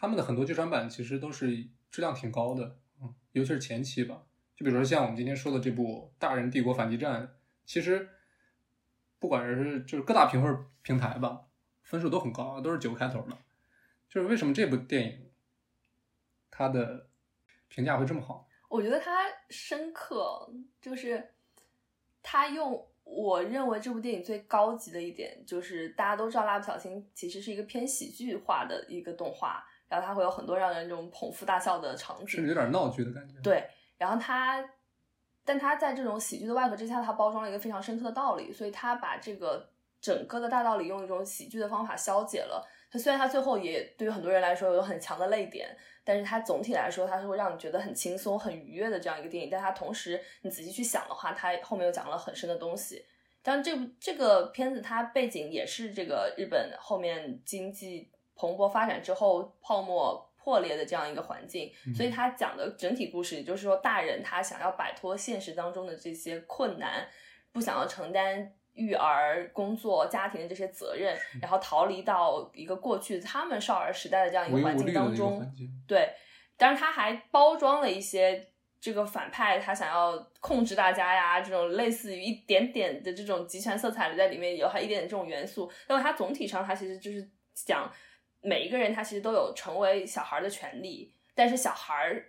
[0.00, 1.54] 他们的很多剧场版其实都是
[1.90, 4.22] 质量挺高的，嗯，尤其是前期吧。
[4.56, 7.22] 就比如说像我们今天说的这部《大人帝国反击战》，
[7.66, 8.08] 其实
[9.18, 11.42] 不管是就是各大评分平台吧，
[11.82, 13.36] 分数都很高，都是九开头的。
[14.08, 15.30] 就是为什么这部电影
[16.50, 17.08] 它的
[17.68, 18.48] 评价会这么好？
[18.70, 21.34] 我觉得它深刻，就是
[22.22, 34.64] 它用我认为这部电影最高级的一点，就是大家都知道《蜡笔小新》其实是一个偏喜剧化的一个动画，然后它会有很多让人这种捧腹大笑的场景，甚至有点闹剧的感觉。，对，然后它，
[35.44, 39.68] 但它在这种喜剧的外壳之下，它包装了一个非常深刻的道理，所以它把这个
[40.00, 42.64] 整个的大道理用一种喜剧的方法消解了。
[42.92, 49.50] 它虽然它最后也对于很多人来说有很强的泪点，但是它总体来说它是会让你觉得很轻松、很愉悦的这样一个电影。
[49.50, 53.04] 但它同时你仔细去想的话，它后面又讲了很深的东西。
[53.42, 67.06] 当然，这部这个片子它背景也是这个日本后面经济蓬勃发展之后泡沫破裂的这样一个环境，所以他讲的整体故事，也就是说，大人他想要摆脱现实当中的这些困难，
[67.52, 75.46] 不想要承担育儿、工作、家庭的这些责任，然后逃离到一个过去他们少儿时代的这样一个环境当中，
[75.86, 76.10] 对，
[76.56, 78.48] 当然他还包装了一些
[78.80, 85.70] 这个反派他想要控制大家呀，这种类似于一点点的这种集权色彩在里面，有还一点点这种元素。
[85.86, 87.92] 但是它总体上，它其实就是讲
[88.42, 92.24] 每一个人他其实都有成为小孩的权利，但是小孩儿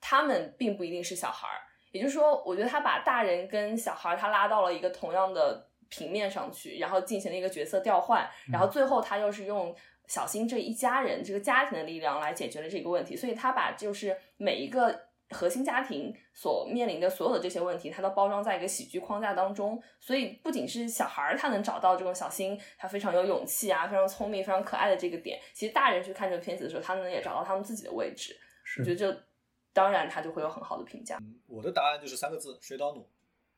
[0.00, 1.60] 他们并不一定是小孩儿。
[1.92, 9.74] 也就是说，我觉得他把大人跟小孩儿他拉到了一个同样的平面上去，然后进行了一个角色调换，然后最后他又是用
[10.06, 28.36] 小新这一家人这个家庭的力量来解决了这个问题，所以他把就是每一个核心家庭所面临的所有的这些问题，它都包装在一个喜剧框架当中，所以不仅是小孩儿他能找到这种小新他非常有勇气啊，非常聪明、非常可爱的这个点，其实大人去看这个片子的时候，他们也找到他们自己的位置，
[28.78, 29.24] 我觉得这
[29.72, 31.18] 当然他就会有很好的评价。
[31.46, 33.08] 我的答案就是三个字：水岛努，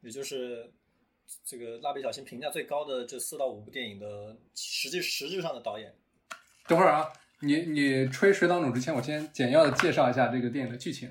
[0.02, 0.70] 也就是
[1.44, 5.94] 这个蜡笔小新评价最高的这四到五部电影的实际实质上的导演。
[6.68, 11.10] 等会儿啊，你你吹水岛努之前，我先简要的介绍一下这个电影的剧情。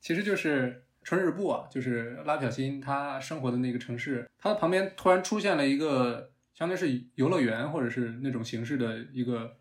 [0.00, 9.56] 其实就是春日部啊，就是蜡笔小新他生活的那个城市，他的旁边突然出现了一个相当于是游乐园或者是那种形式的一个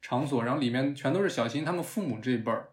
[0.00, 2.68] 场所，然后里面全都是小新他们父母这一辈儿，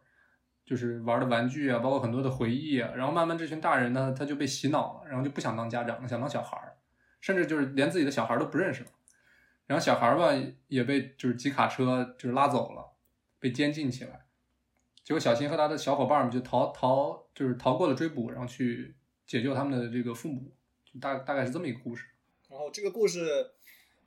[0.66, 2.92] 就是玩的玩具啊，包括很多的回忆啊。
[2.96, 6.78] 然后慢慢这群大人呢，他就被洗脑了，然后就不想当家长了，想当小孩儿，
[7.22, 8.90] 甚至就是连自己的小孩都不认识了。
[9.68, 10.30] 然后小孩儿吧
[10.68, 12.94] 也被就是几卡车就是拉走了，
[13.40, 14.25] 被监禁起来。
[15.06, 18.94] 结果小新和他的小伙伴们就逃逃，就是逃过了追捕，然后去
[19.26, 20.52] 解救他们的这个父母，
[20.84, 22.08] 就大大概是这么一个故事。
[22.50, 23.52] 然后这个故事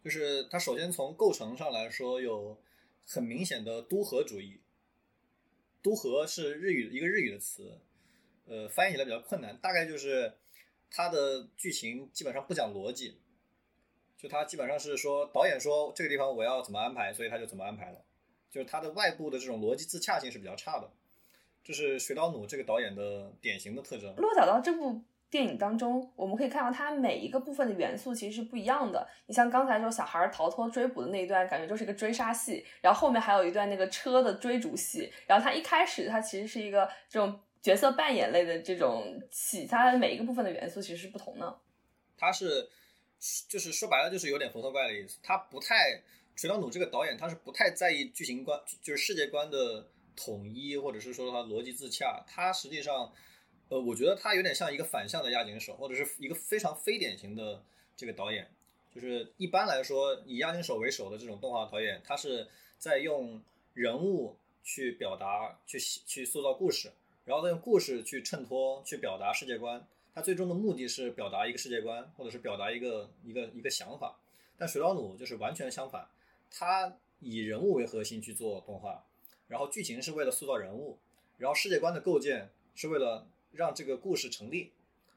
[0.04, 2.60] 就是它首先从构成上来说有
[3.06, 4.60] 很明显的都合主义。
[5.80, 7.80] 都合是日语一个日语的词，
[8.46, 10.34] 呃，翻译起来比较困难，大概就是
[10.90, 13.16] 它的剧情基本上不讲逻辑，
[14.16, 18.04] 就它基本上是说导演说这个地方我要怎么安排，所以他就怎么安排了，
[18.50, 20.90] 就是它的外部的这种逻辑自洽性是比较差的，
[21.62, 24.14] 这是水岛努这个导演的典型的特征。
[24.16, 29.06] 落脚到这部电影当中，我们可以看到它每一个部分的元素其实是不一样的。
[29.26, 41.58] 你像刚才说小孩逃脱追捕的那一段，感觉就是一个追杀戏，然后后面还有一段那个车的追逐戏，然后它一开始它其实是一个这种角色扮演类的这种戏，它每一个部分的元素其实是不同的。
[42.16, 42.66] 它是
[43.46, 46.00] 就是说白了就是有点佛头怪的意思，它不太
[46.38, 53.12] 水道努这个导演他是不太在意剧情观就是世界观的统一，或者是说他逻辑自洽，他实际上。
[53.70, 57.62] 呃，我觉得他有点像一个反向的押井守，或者是一个非常非典型的
[57.94, 58.50] 这个导演。
[58.94, 62.48] 就是一般来说，以押井守为首的这种动画导演，他是
[62.78, 63.42] 在用
[63.74, 66.90] 人物去表达、去去塑造故事，
[67.26, 69.86] 然后再用故事去衬托、去表达世界观。
[70.14, 74.18] 他最终的目的是表达一个世界观，或者是表达一个一个一个想法。
[74.56, 76.08] 但水岛努就是完全相反，
[76.50, 79.04] 他以人物为核心去做动画，
[79.46, 80.98] 然后剧情是为了塑造人物，
[81.36, 83.28] 然后世界观的构建是为了。
[83.50, 84.70] 让这个故事成立，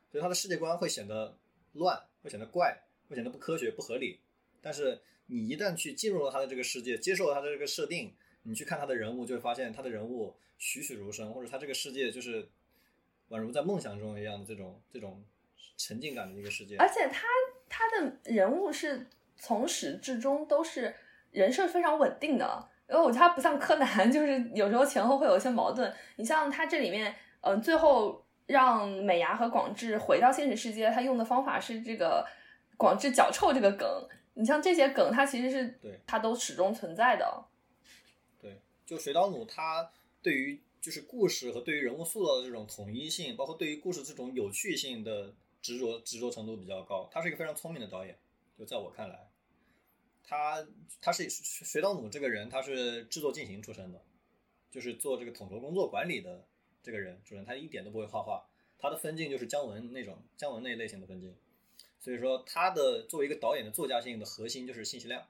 [0.09, 1.37] 所以他的世界观会显得
[1.73, 4.21] 乱，会显得怪，会显得不科学、不合理。
[4.61, 12.47] 但是你一旦去进入了他的这个世界，接受了他的这个设定，你去看他的人物，就会发现他的人物栩栩如生，或者他这个世界就是
[13.29, 15.21] 宛如在梦想中一样的这种这种
[15.75, 16.77] 沉浸感的一个世界。
[16.77, 17.27] 而且他
[17.67, 20.95] 他的人物是从始至终都是
[21.31, 25.93] 人设非常稳定的，因为我觉得他不像柯南， 就是有时候前后会有一些矛盾。
[26.15, 27.15] 你像他这里面。
[27.43, 32.23] 嗯，最后让美伢和广志回到现实世界，他用的方法是这个
[32.77, 33.87] 广志脚臭这个梗。
[34.35, 37.43] 你像这些梗，它其实是对它都始终存在的。
[38.39, 39.89] 对，就水岛努他
[40.21, 47.09] 对于就是故事和对于人物塑造的这种统一性，包括对于故事这种有趣性的执着执着程度比较高。
[47.11, 48.15] 他是一个非常聪明的导演，
[48.55, 49.27] 就在我看来，
[50.23, 50.67] 他
[51.01, 54.01] 他是水岛努这个人，他是制作进行出身的，
[54.69, 56.45] 就是做这个统筹工作管理的。
[56.83, 58.43] 这个人主人他一点都不会画画，
[58.79, 61.35] 他的分镜就是姜文那种姜文那类型的分镜，
[61.99, 65.27] 所以说他的作为一个导演的作家性的核心就是信息量，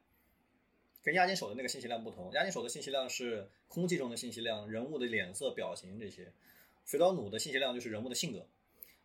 [1.04, 6.32] 跟押金手的那个信息量不同，押金手的信息量是空气中的信息量，人物的脸色表情这些，
[6.86, 8.48] 水道努的信息量就是人物的性格，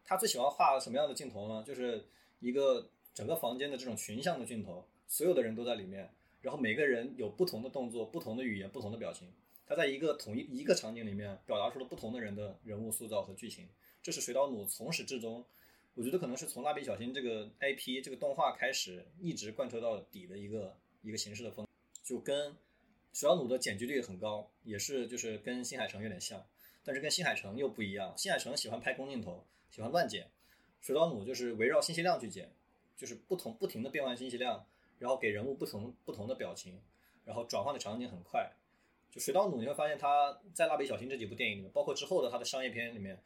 [0.04, 1.64] 他最喜欢画什么样的镜头呢？
[1.66, 2.06] 就是
[2.38, 6.10] 一个整个房间的这种群像的镜头，所有的人都在里面，
[6.42, 9.28] 然后每个人有不同的动作、不同的语言、不同的表情。
[9.66, 13.68] 他在一个统一一个场景里面表达出了不同的人的人物塑造和剧情，
[14.02, 15.44] 这是水岛努从始至终，
[15.94, 21.66] 我觉得可能是从蜡笔小新这个 IP 这个动画开始一直贯彻到底的一个一个形式的风，
[22.04, 22.54] 就跟
[23.12, 26.46] 水岛努的剪辑率很高，也是就是跟新海诚有点像，
[26.84, 30.28] 但是跟新海诚又不一样，新海诚喜欢拍空镜头，喜欢乱剪，
[30.80, 32.52] 水岛努就是围绕信息量去剪，
[32.96, 34.64] 就是不同不停的变换信息量，
[34.98, 36.80] 然后给人物不同不同的表情，
[37.24, 38.50] 然后转换的场景很快。
[39.10, 43.18] 就水岛努，你会发现他在蜡笔小新这几部电影里面，包括之后的他的商业片里面，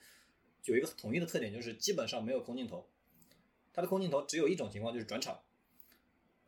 [0.64, 2.86] 有一个统一的特点，就是基本上没有空镜头。
[3.72, 5.40] 他的空镜头只有一种情况，就是转场，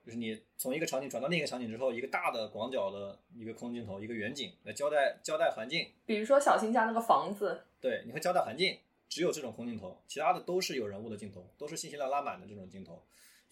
[0.04, 5.90] 就是你从一个场景转到另一个场景之后，一个大的广角的一个空镜头，一个远景来交代交代环境。
[6.04, 13.02] 比如说小新家那个房子，对，你会交代环境，只有这种空镜头，其他的都是有人物的镜头，都是信息量拉满的这种镜头。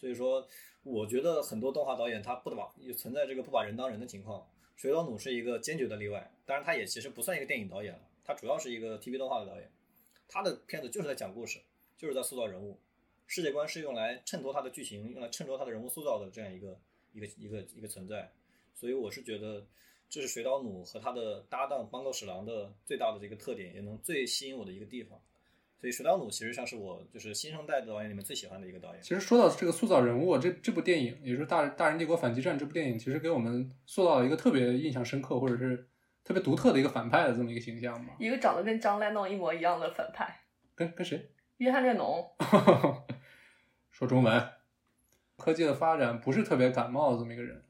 [0.01, 0.49] 所以说，
[0.83, 4.49] 我觉得很多动画导演他不把也存在这个不把人当人的情况。
[4.77, 9.71] 水岛努是一个坚决的例外，当然他也其实不算一个电影导演了，他主要是一个 TV 动画的导演。
[10.27, 11.61] 他的片子就是在讲故事，
[11.99, 12.81] 就是在塑造人物，
[13.27, 16.81] 世界观是用来衬托他的剧情，用来衬托他的人物塑造的这样一个
[17.13, 18.33] 一个一个一个存在。
[18.75, 19.67] 所以我是觉得，
[20.09, 25.21] 这是水岛努和他的搭档邦高史郎的最大的这个特点，也能最吸引我的一个地方。
[25.81, 29.03] 所以水岛努其实上是我就是新生代的导演里面最喜欢的一个导演。
[29.03, 35.89] 其实说到这个塑造人物，这这部电影，也就是《大大人帝国反击战》这部电影，其实给我们塑造了一个特别印象深刻，或者是
[36.23, 38.13] 特别独特的一个反派的这么一个形象嘛。
[38.19, 40.43] 一个长得跟张莱诺一模一样的反派，
[40.75, 41.31] 跟跟谁？
[41.57, 42.31] 约翰列侬。
[43.91, 44.49] 说中文。
[45.39, 47.65] 科技的发展不是特别感冒的这么一个人，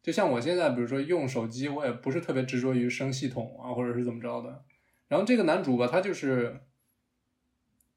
[0.00, 4.62] 就像我现在，比如说用手机，我也不是特别执着于生系统啊，或者是怎么着的。
[5.08, 6.60] 然后这个男主吧，他就是。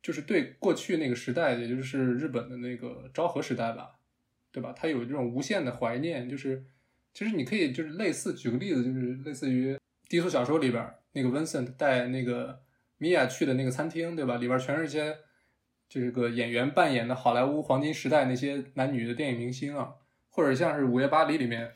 [0.02, 3.96] 就是对过去那个时代，也就是日本的那个昭和时代吧，
[4.52, 4.74] 对吧？
[4.76, 6.30] 他有这种无限的怀念。
[6.30, 6.64] 就是
[7.14, 9.78] 其实你可以就是类似举个例子，就是类似于
[10.08, 12.62] 低俗小说里边儿那个 Vincent 带那个
[12.98, 14.36] 米娅去的那个餐厅，对吧？
[14.38, 15.18] 里边儿全是一些
[15.90, 19.96] 这个演员扮演的好莱坞黄金时代那些男女的电影明星啊，
[20.30, 21.68] 或者像是《午夜巴黎》里面，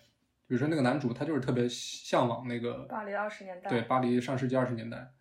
[0.48, 5.12] 比如说那个男主，他就是特别向往那个巴黎二十年代，对，巴黎上世纪二十年代。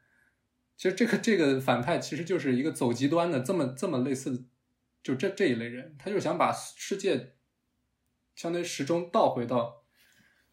[0.83, 4.47] 其实这个这个反派其实就是一个走极端的这么这么类似，
[5.01, 7.35] 就这这一类人，他就是想把世界
[8.35, 9.85] 相当于时钟倒回到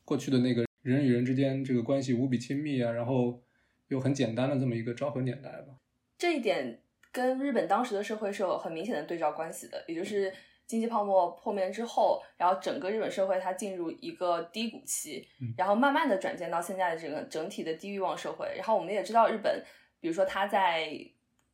[0.06, 3.42] 过去的那个人与人之间这个关系无比亲密啊，然后
[3.88, 5.74] 又很简单的这么一个昭和年代吧。
[6.20, 10.32] 这一点跟日本当时的社会是有很明显的对照关系的，也就是
[10.68, 18.54] 经济泡沫破灭之后，然后整个日本社会它进入一个低谷期嗯，然后慢慢的转变到现在的这个整体的低欲望社会。
[18.56, 19.66] 然后我们也知道日本，
[20.00, 20.90] 比如说他在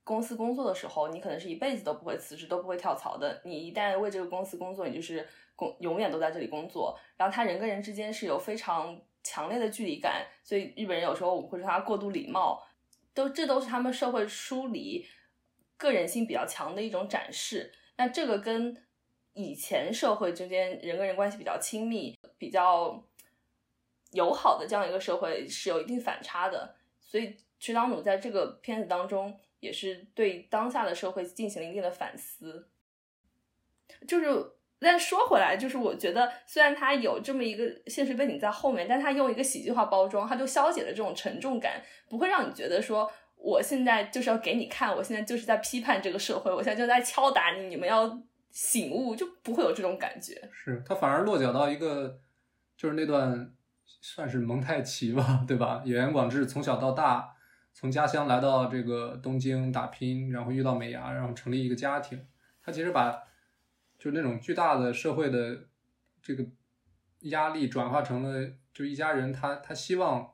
[0.03, 3.41] 公司工作的时候，你可能是一辈子都不会辞职，都不会跳槽的。
[3.43, 6.97] 你一旦为这个公司工作，你就是工永远都在这里工作。
[7.17, 12.63] 然后他人跟人之间是有非常强烈的距离感，所以日本人有时候我们会说他过度礼貌，
[13.15, 15.03] 都这都是他们社会疏离、
[15.75, 17.73] 个人性比较强的一种展示。
[17.97, 18.77] 那这个跟
[19.33, 23.03] 以前社会之间人跟人关系比较亲密、比较
[24.11, 26.75] 友好的这样一个社会是有一定反差的。
[27.01, 32.69] 所以池岛努在这个片子当中也是对当下的社会进行了一定的反思。
[34.07, 34.27] 就是，
[34.79, 50.49] 但说回来，就是我觉得虽然他有这么一个现实背景在后面，但他用一个喜剧化包装，他就消解了这种沉重感，不会让你觉得说我现在就是要给你看，我现在就是在批判这个社会，我现在就在敲打你，你们要醒悟，就不会有这种感觉。
[50.51, 52.19] 是他反而落脚到一个，
[52.75, 53.53] 就是那段
[54.01, 55.83] 算是蒙太奇吧，对吧？
[55.85, 57.34] 演员广志从小到大，
[57.77, 62.25] 从家乡来到这个东京打拼，然后遇到美伢，然后成立一个家庭。
[62.63, 63.11] 他其实把
[63.99, 65.59] 就是那种巨大的社会的
[66.23, 66.45] 这个
[67.23, 70.31] 压力转化成了，就一家人他他希望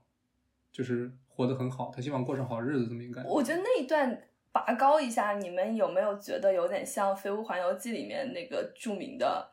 [0.72, 3.30] 就是活得很好，他希望过上好日子这么一个感觉。
[3.32, 4.22] 我觉得那一段
[4.52, 9.52] 拔高一下，你们有没有觉得有点像《飞屋环游记》里面那个著名的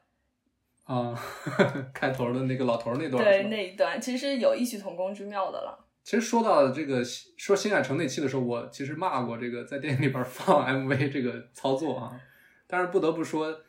[0.85, 1.19] 啊，
[1.95, 5.87] 开头的那个老头那段，对那一段，其实有异曲同工之妙的了。
[6.09, 12.19] 其实说到这个说新海诚那期的时候，我其实骂过这个在电影里边放 MV 这个操作啊，
[12.67, 13.61] 但是不得不说，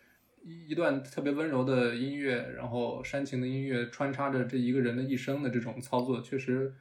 [0.46, 6.74] 一一段特别温柔的音乐，然后煽情的音乐穿插着这一个人的一生的这种操作，确实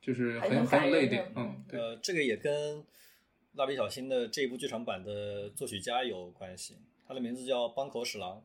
[0.00, 2.82] 就是很有很有泪点，嗯，对，呃，这个也跟
[3.56, 8.42] 蜡笔小新的这一部剧场版的作曲家有关系，他的名字叫邦口史郎，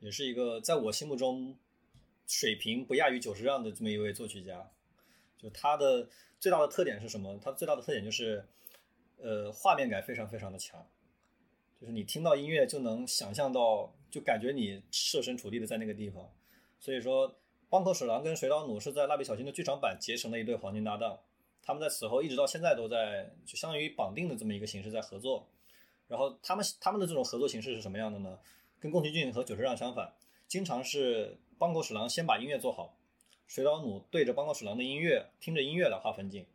[0.00, 1.56] 也是一个在我心目中
[2.26, 4.68] 水平不亚于久石让的这么一位作曲家。
[5.38, 6.08] 就他的
[6.38, 7.38] 最大的特点是什么？
[7.42, 8.46] 他最大的特点就是，
[9.18, 10.86] 呃，画面感非常非常的强，
[11.80, 16.30] 就是你听到音乐就能想象到，就感觉你设身处地的在那个地方。
[16.78, 17.36] 所以说，
[17.68, 21.18] 邦口史郎跟水岛努是在蜡笔小新的剧场版结成了一对黄金搭档。
[21.62, 25.48] 他们在此后一直到现在都在就相当于绑定的这么一个形式在合作。
[26.06, 28.38] 然后他们他们的这种合作形式是什么样的呢？
[28.78, 30.14] 跟宫崎骏和久石让相反，
[30.46, 32.96] 经常是邦口史郎先把音乐做好，
[33.46, 36.46] 水岛努对着邦口史郎的音乐听着音乐来画分镜，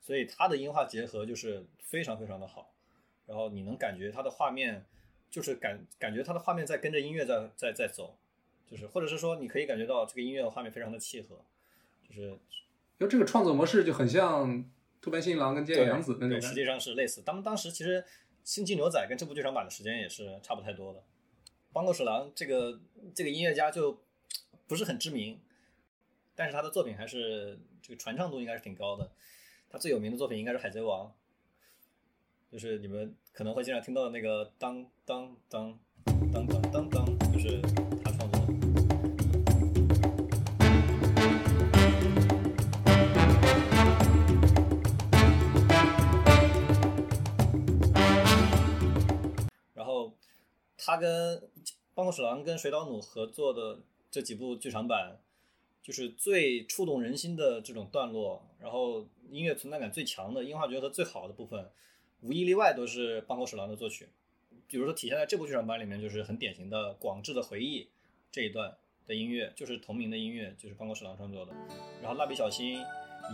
[0.00, 2.72] 所以他的音画结合就是非常非常的好。
[3.26, 4.84] 然后你能感觉他的画面
[5.30, 8.16] 就是感感觉他的画面在跟着音乐在在在走，
[8.70, 11.44] 就是或者是说你可以感觉到这个音乐和画面非常的契合，
[12.08, 12.38] 就是
[12.98, 14.64] 就这个创作模式就很像
[15.00, 17.22] 渡边信一郎跟菅野洋子那种对，实际上是类似。
[17.22, 18.02] 他们当时其实
[18.44, 21.02] 《星际牛仔》跟这部剧场版的时间也是差不太多的。
[21.72, 22.80] 邦口史郎这个
[23.14, 24.02] 这个音乐家就
[24.66, 25.40] 不是很知名，
[26.34, 29.10] 但是他的作品还是这个传唱度应该是挺高的。
[29.68, 31.06] 他最有名的作品应该是《海贼王》，
[32.50, 35.78] 就是你们可能会经常听到的那个当当当
[36.32, 37.60] 当当当当，就是
[38.02, 38.52] 他创作的。
[49.74, 50.14] 然后
[50.78, 51.50] 他跟
[51.94, 55.18] 邦口史郎跟水岛努合作的这几部剧场版，
[55.82, 61.68] 就是最触动人心的这种段落，然后音乐存在感最强的、音画结合最好的部分，
[62.20, 64.08] 无一例外都是邦口史郎的作曲。
[64.68, 67.88] 比如说体现在这部剧场版里面，就是很典型的广志的回忆
[68.30, 68.74] 这一段
[69.06, 71.52] 的音乐，就是同名的音乐，就是邦口史郎创作的。
[72.00, 72.80] 然后蜡笔小新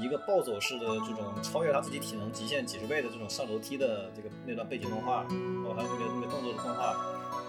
[0.01, 5.23] 一个暴走式的这种超越他自己体能极限几十倍的这种上楼梯的这个那段背景动画，
[5.63, 6.97] 包括还有那个那个动作的动画，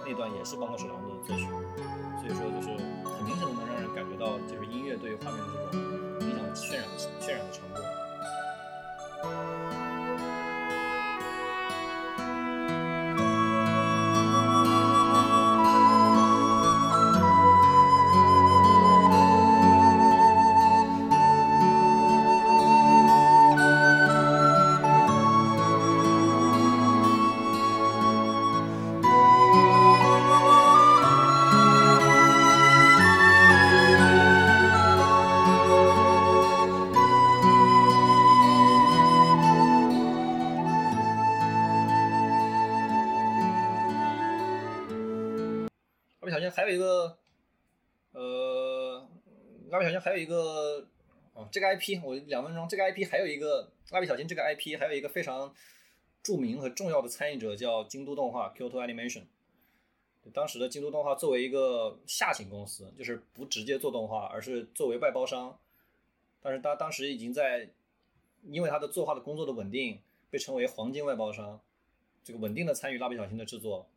[0.06, 1.45] 那段也是邦口史郎的作曲。
[2.20, 2.68] 所以说就是
[3.08, 4.38] 很明显的能让人感觉到，
[49.89, 50.85] 好像还有一个，
[51.33, 55.51] 哦，这个 IP 我两分钟，这个 IP 还有一个蜡笔小新这个 IP 还有一个非常
[56.21, 59.23] 著名和重要的参与者叫京都动画 Kyoto Animation。
[60.31, 65.57] 当时的京都动画作为一个下行公司，就是不直接做动画，而是作为外包商。
[66.39, 67.67] 但是他当时已经在，
[68.43, 71.59] 因为他的作画的工作的稳定，被称为黄金外包商。
[72.23, 73.89] 这个稳定的参与蜡笔小新的制作，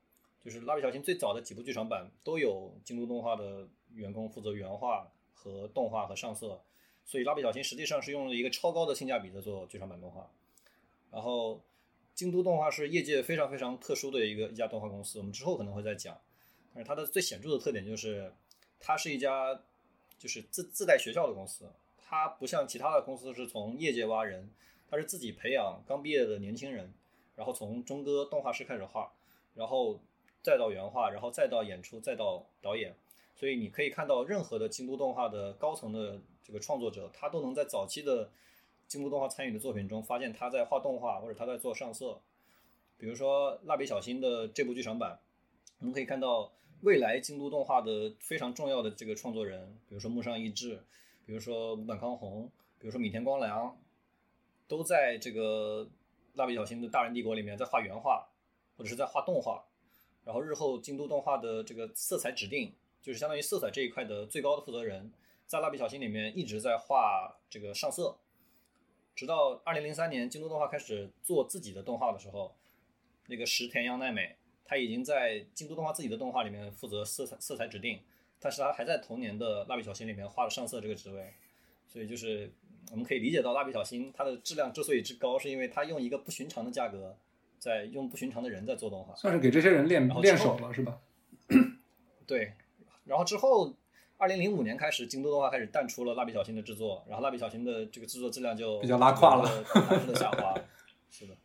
[0.42, 5.12] 就是蜡笔小新最早的几部剧场版都有京都动画的员工负责原画
[5.42, 6.62] 和动画和上色，
[7.04, 10.30] 所以蜡笔小新实际上是用了一个超高的性价比在做剧场版动画。
[11.10, 11.60] 然后
[12.14, 16.16] 京都动画是业界非常非常特殊的一个一家动画公司，我们之后可能会再讲。
[16.72, 18.32] 但是它的最显著的特点就是，
[18.78, 19.60] 它是一家
[20.18, 24.48] 就是自自带学校的公司，它不像其他的公司是从业界挖人，
[24.88, 26.94] 它是自己培养刚毕业的年轻人，
[27.34, 29.12] 然后从中歌动画师开始画，
[29.54, 30.00] 然后
[30.42, 32.94] 再到原画，然后再到演出，再到导演。
[33.42, 38.30] 所以你可以看到，任何的京都动画的高层的这个创作者，他都能在早期的
[38.86, 42.20] 京都动画参与的作品中，发现他在画动画或者他在做上色。
[42.96, 45.18] 比如说《蜡笔小新》的这部剧场版，
[45.80, 50.80] 我们可以看到未来京都动画的非常重要的这个创作人，比如说木上义志，
[51.26, 53.76] 比如说武本康弘，比如说米田光良，
[54.68, 55.90] 都在这个
[56.34, 58.24] 蜡笔小新的大人帝国里面在画原画，
[58.76, 59.64] 或者是在画动画。
[60.24, 62.72] 然后日后京都动画的这个色彩指定，
[63.02, 65.12] 就是相当于色彩这一块的最高的负责人，
[65.46, 68.16] 在蜡笔小新里面一直在画这个上色，
[69.14, 72.56] 直到二零零三年京都动画开始做自己的动画的时候，
[73.26, 78.00] 那个石田洋奈美，她已经在京都动画自己的动画里面负责色彩色彩指定，
[78.38, 81.34] 但是她还在同年的蜡笔小新里面画了上色这个职位，
[81.88, 82.52] 所以就是
[82.90, 87.18] 我们可以理解到蜡笔小新它的质量之所以之高，是因为它用一个不寻常的价格，
[87.58, 89.14] 在用不寻常的人在做动画。
[89.16, 91.00] 算是给这些人练练手了，是吧？
[92.26, 92.54] 对，
[93.04, 93.74] 然后之后，
[94.16, 100.54] 二零零五年开始，京都动画开始淡出了蜡笔小新的制作，然后蜡笔小新的这个制作质量就比较拉胯了大幅的下滑。
[101.10, 101.36] 是的，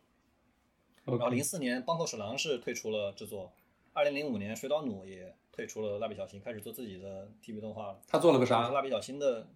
[1.04, 3.52] 然后零四年邦口史郎是退出了制作，
[3.92, 8.00] 二零零五年水岛努也退出了蜡笔小新，开始做自己的 TV 动画了。
[8.06, 8.68] 他做了个啥？
[8.68, 9.48] 蜡笔小新的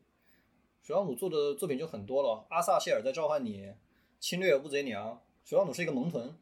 [0.83, 3.67] 水岛努做的作品就很多了，《阿萨谢尔在召唤你》
[4.19, 5.15] 《侵略乌贼娘》，
[5.49, 6.37] 水岛努是一个萌豚，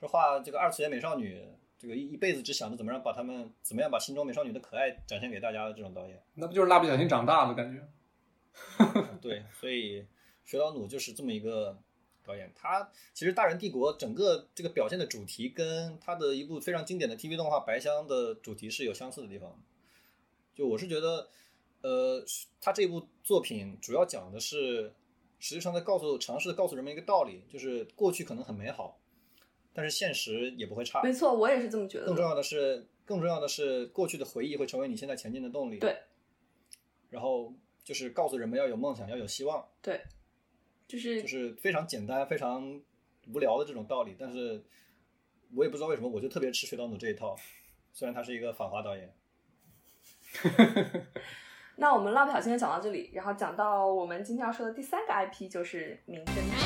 [0.00, 1.46] 是画这个二次元美少女，
[1.78, 6.20] 这个一一辈子只想着怎么样把他们怎么样把心中美少女的可爱展现给大家的这种导演。
[6.34, 7.88] 那不就是蜡笔小新长大的感觉？
[9.20, 10.04] 对，所以
[10.44, 11.78] 水岛努就是这么一个
[12.24, 12.52] 导演。
[12.56, 19.62] 他其实《大人帝国》整个这个表现的主题跟他的一部非常经典的 TV 动画《白箱》的主题是有相似的地方。
[20.54, 21.28] 就我是觉得，
[21.82, 22.24] 呃，
[22.60, 24.92] 他这部作品主要讲的是，
[25.38, 28.98] 实际上在告诉尝试地告诉人们一个道理，就是过去可能很美好，
[29.78, 31.00] 但是现实也不会差。
[31.04, 32.06] 没错，我也是这么觉得。
[32.06, 35.78] 更重要的是，更重要的是，过去的回忆会成为你现在前进的动力。
[35.78, 35.96] 对。
[37.10, 37.54] 然后
[37.84, 39.64] 就是告诉人们要有梦想，要有希望。
[39.80, 40.02] 对，
[40.88, 42.82] 就是就是非常简单、非常
[43.32, 44.64] 无聊的这种道理，但是
[45.54, 47.36] 我也不知道为什么，我就特别吃水岛努这一套。
[47.92, 49.14] 虽然他是一个反华导演，
[51.78, 56.57] 那我们蜡笔小新就讲到这里，然后讲到我们今天要说的第三个 IP 就是名侦探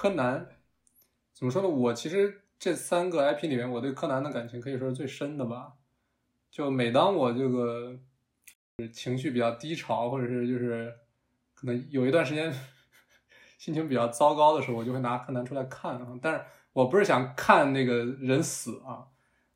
[0.00, 0.48] 柯南
[1.34, 1.68] 怎么说呢？
[1.68, 5.74] 我其实这三个 IP 里面，我对柯南的感情可以说是最深的吧。
[6.50, 7.98] 就每当我这个
[8.94, 10.90] 情绪比较低潮，或者是就是
[11.54, 12.50] 可能有一段时间
[13.58, 16.18] 心情比较糟糕的时候，我就会拿柯南出来看啊。
[16.22, 16.42] 但是
[16.72, 19.04] 我不是想看那个人死啊，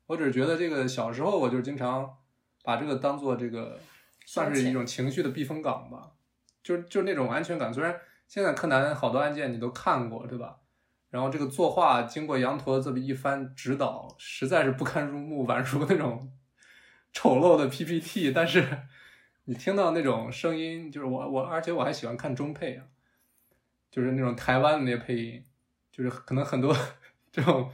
[0.05, 2.17] 我只是觉得这个小时候我就经常
[2.63, 3.79] 把这个当做这个
[4.27, 6.11] 算是一种情绪的避风港吧，
[6.61, 7.73] 就就那种安全感。
[7.73, 10.57] 虽然现在柯南好多案件你都看过，对吧？
[11.09, 16.31] 然后这个作画经过羊驼这么一番指导，实在是不堪入目，宛如那种
[17.13, 18.31] 丑陋的 PPT。
[18.31, 18.67] 但是
[19.45, 22.85] 你听到那种声音，就是我我，而且我还喜欢看中配啊，
[23.89, 25.45] 就是那种台湾的那些配音，
[25.91, 26.75] 就是可能很多
[27.31, 27.71] 这种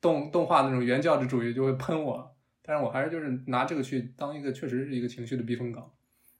[0.00, 5.92] 动动画那种原教旨主义就会喷我，但是我还是就是拿这个去当一个确实是一个情绪的避风港，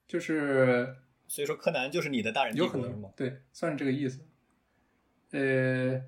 [0.09, 0.97] 就是
[1.29, 3.03] 所以说柯南就是你的大人帝有可国是吗？
[3.03, 4.27] 能对，算是这个意思。
[5.31, 6.03] 呃，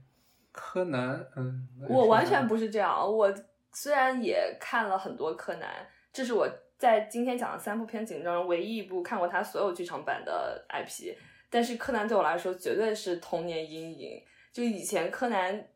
[0.50, 2.98] 柯南，嗯，我完全不是这样。
[3.06, 3.32] 我
[3.72, 6.48] 虽然也看了很多柯南，这是我
[6.78, 11.14] 在今天讲的三部片子中，唯一一部看过他所有剧场版的 IP。
[11.50, 14.22] 但是柯南对我来说绝对是童年阴影。
[14.52, 15.68] 就以前柯南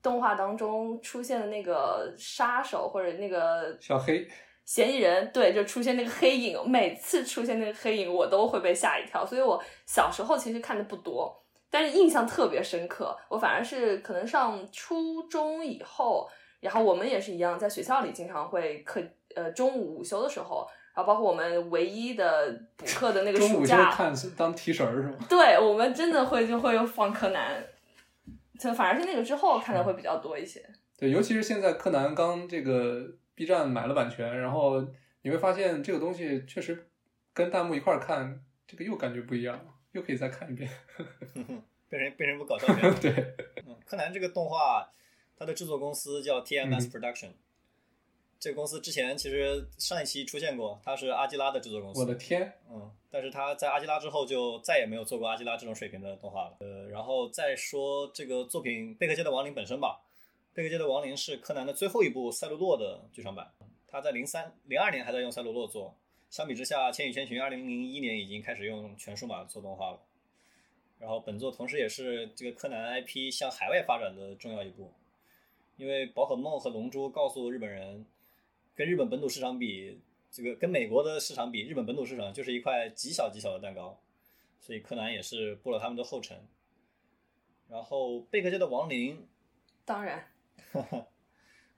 [0.00, 4.26] 动画当中出现的那个杀手或者那个小黑，
[4.72, 9.26] 嫌疑人，对，就出现那个黑影，每次出现那个黑影，我都会被吓一跳。
[9.26, 13.14] 所以我小时候其实看的不多，但是印象特别深刻。
[13.28, 16.26] 我反而是可能上初中以后，
[16.60, 18.98] 然后我们也是一样，在学校里经常会课，
[19.34, 20.66] 呃，中午午休的时候，
[20.96, 25.18] 然后包括我们唯一的补课的那个 中午就暑假，看是当提神儿是吗？
[25.28, 27.62] 对我们真的会就会放柯南，
[28.58, 30.64] 就反而是那个之后看的会比较多一些。
[30.98, 33.04] 对，尤其是现在柯南刚这个
[33.34, 34.86] B 站买了版权，然后
[35.22, 36.88] 你会发现这个东西确实
[37.32, 40.70] 跟弹幕一块儿看，这个又感觉不一样了，又可以再看一遍。
[41.88, 42.90] 变成变成一部搞笑片。
[43.00, 43.12] 对，
[43.66, 44.88] 嗯，柯南这个动画，
[45.36, 47.30] 它的制作公司叫 TMS 嗯 Production，、
[48.38, 52.00] 这个公司之前其实上一期出现过，它是阿基拉的制作公司。
[52.00, 56.56] 我的天，嗯，但是他在阿基拉之后就再也没有做过阿基拉这种水平的动画了。
[56.60, 60.00] 呃，然后再说这个作品《贝克街的亡灵》本身吧，
[60.54, 63.50] 《贝克街的亡灵》是柯南的最后一部赛璐珞的剧场版，
[63.88, 65.96] 他在零三零二年还在用赛璐珞做，
[66.28, 70.00] 相比之下，《千与千寻》二零零一年已经开始用全数码做动画了。
[70.98, 74.92] 然后本作同时也是这个柯南 IP 向海外发展的重要一步，
[75.78, 78.04] 因为宝可梦和龙珠告诉日本人，
[78.74, 79.98] 跟日本本土市场比，
[80.30, 83.98] 这个跟美国的市场比，日本本土市场就是一块极小极小的蛋糕，
[84.60, 86.38] 所以柯南也是步了他们的后尘。
[87.68, 89.26] 然后贝克街的亡灵，
[89.84, 90.31] 当然，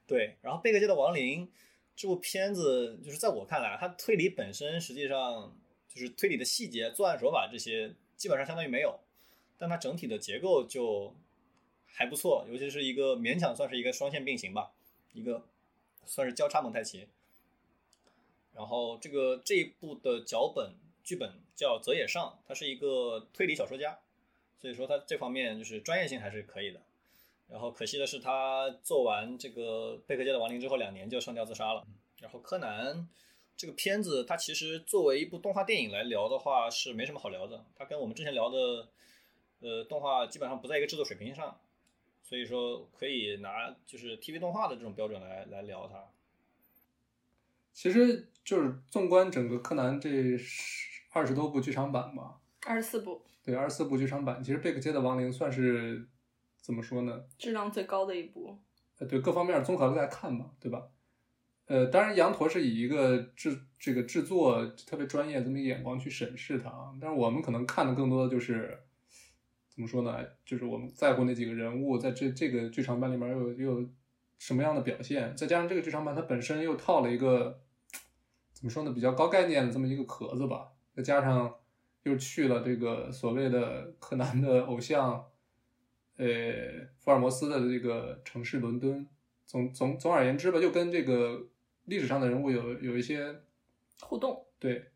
[0.06, 1.50] 对，然后贝克街的亡灵
[1.96, 5.56] 这部片子，就是在我看来，它推理本身实际上
[5.88, 9.00] 就是推理的细节、作案手法这些，基本上相当于没有，
[9.56, 11.14] 但它整体的结构就
[11.86, 14.72] 还不错，尤其是一个勉强算是一个双线并行吧，
[15.12, 15.46] 一个
[16.04, 17.08] 算是交叉蒙太奇。
[18.52, 23.98] 然后这个这一部的脚本剧本叫泽野上，他是一个推理小说家，
[24.60, 26.80] 所以说他这方面就是专业性还是可以的。
[27.54, 31.86] 然后可惜的是，他做完这个《贝克街的亡灵》之后，两年就上吊自杀了。
[32.18, 33.08] 然后柯南
[33.56, 37.64] 这个片子，它其实作为一部动画电影来聊的话，是没什么好聊的。
[37.76, 38.88] 它跟我们之前聊的
[39.60, 41.56] 呃动画基本上不在一个制作水平上，
[42.24, 46.04] 所以说可以拿就是 TV 动画的这种标准来来聊它。
[47.72, 56.08] 其实就是纵观整个柯南这十二十多部剧场版吧，二十四部对，二十四部剧场版，其实《贝克街的亡灵》算是
[56.64, 57.22] 怎么说呢？
[57.36, 58.58] 质量最高的一部。
[58.98, 60.82] 呃，对各方面综合来看吧，对吧？
[61.66, 68.78] 呃，当然，羊驼是以一个制这个制作特别专业这么一个眼光去审视它啊，但是我们可能看的更多的就是
[69.68, 70.24] 怎么说呢？
[70.46, 73.88] 就是我们在乎那几个人物在这这个剧场版里面又有又有
[74.38, 77.60] 什么样的表现，再加上这个剧场版它本身又套了一个
[78.54, 78.92] 怎么说呢？
[78.92, 81.54] 比较高概念的这么一个壳子吧，再加上
[82.04, 85.26] 又去了这个所谓的柯南的偶像。
[86.16, 86.26] 呃，
[86.98, 89.06] 福尔摩斯的这个城市伦敦，
[89.44, 91.48] 总总总而言之吧，就跟这个
[91.86, 93.34] 历史上的人物有有一些
[94.00, 94.90] 互动，对，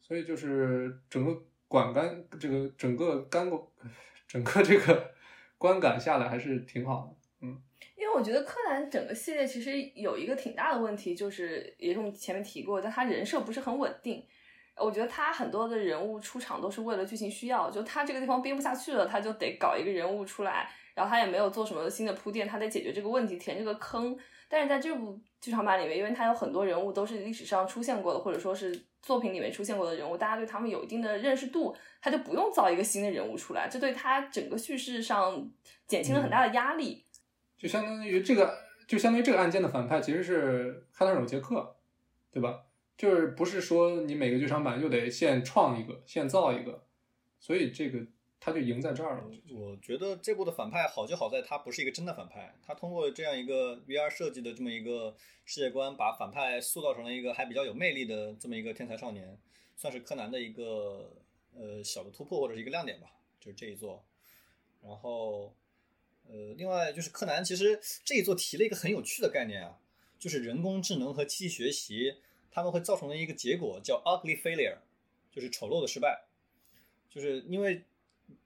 [0.00, 3.72] 所以就是整个管干，这个整个干过，
[4.28, 5.12] 整个这个
[5.56, 7.46] 观感下来还是挺好的。
[7.46, 7.60] 嗯
[7.96, 14.24] 因为我觉得柯南整个系列其实有一个挺大的问题，就是也是我们前面提过，但他人设不是很稳定。
[14.76, 24.16] 我觉得他很多的人物出场都是为了剧情需要，就他这个地方编不下去了，他就得搞一个人物出来，然后他也没有做什么新的铺垫，他得解决这个问题，填这个坑。
[24.48, 35.50] 但是在这部剧场版里面，因为他有很多人物都是历史上出现过的，或者说是作品里面出现过的人物，大家对他们有一定的认识度，他就不用造一个新的人物出来，这对他整个叙事上
[35.86, 37.06] 减轻了很大的压力。
[37.56, 41.76] 就相当于这个，就相当于这个案件的反派其实是哈特尔杰克，
[42.30, 42.60] 对吧？
[43.02, 46.84] 就是不是说你每个剧场版就得现创一个、现造一个，
[47.40, 48.06] 所以这个
[48.38, 49.24] 他就赢在这儿了。
[49.50, 59.36] 我觉得这部的反派好就好在它不是一个真的反派，它通过这样一个 VR 设计的这么一个世界观，把反派塑造成了一个还比较有魅力的这么一个天才少年，
[59.74, 61.12] 算是柯南的一个
[61.56, 63.08] 呃小的突破或者是一个亮点吧，
[63.40, 64.04] 就是这一座。
[64.80, 65.52] 然后
[66.28, 69.80] 呃，另外就是柯南其实这一座提了一个很有趣的概念啊，
[70.20, 72.14] 就是人工智能和机器学习，
[72.52, 74.76] 他们会造成的一个结果叫 ugly failure，
[75.32, 76.26] 就是丑陋的失败，
[77.10, 77.82] 就是因为。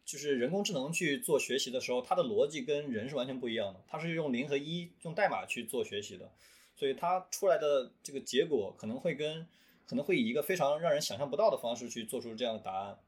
[0.05, 3.83] 就是人工智能去做学习的时候，它的逻辑跟人是完全不一样的。
[3.89, 6.31] 它是用零和一用代码去做学习的，
[6.77, 9.47] 所以它出来的这个结果可能会跟
[9.85, 13.01] 可能会以一个非常让人想象不到的方式去做出这样的答案。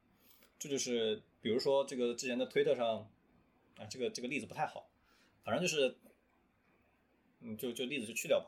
[0.57, 3.09] 这就是比如说这个之前的推特上
[3.77, 4.89] 啊，这个这个例子不太好，
[5.45, 5.95] 反正就是
[7.39, 8.47] 嗯，就就例子就去掉吧。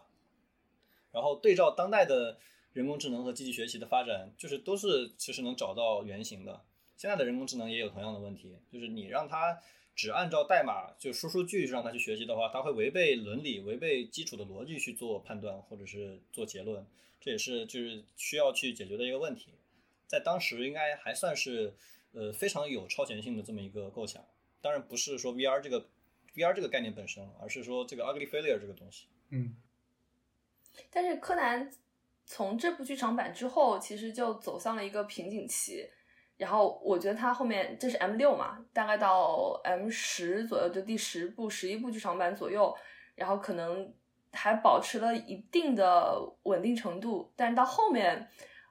[1.11, 2.37] 然后对照当代的
[2.73, 6.63] 人工智能和机器学习的发展，就是都是其实能找到原型的。
[6.95, 9.59] 现在的人工智能也有同样的问题，就是你让它
[9.95, 16.85] 只按照代码就输数据让它去学习的话，它会违背伦理、违背基础的逻辑去做判断或者是做结论，
[17.19, 19.51] 这也是就是需要去解决的一个问题。
[20.07, 21.73] 在当时应该还算是
[22.13, 24.23] 呃非常有超前性的这么一个构想。
[24.61, 25.87] 当然不是说 VR 这个
[26.35, 29.07] VR 这个概念本身，而是说这个 ugly failure 这个东西。
[29.29, 29.55] 嗯，
[30.89, 31.69] 但是柯南
[32.25, 35.89] 从这部剧场版之后，其实就走向了一个瓶颈期。
[36.37, 42.75] 然后我觉得它后面这是 M 六嘛，大概到 M 十左右，就第十部、十一部剧场版左右，
[43.13, 43.93] 然后可能
[44.33, 47.31] 还保持了一定的稳定程度。
[47.35, 48.27] 但是到后面，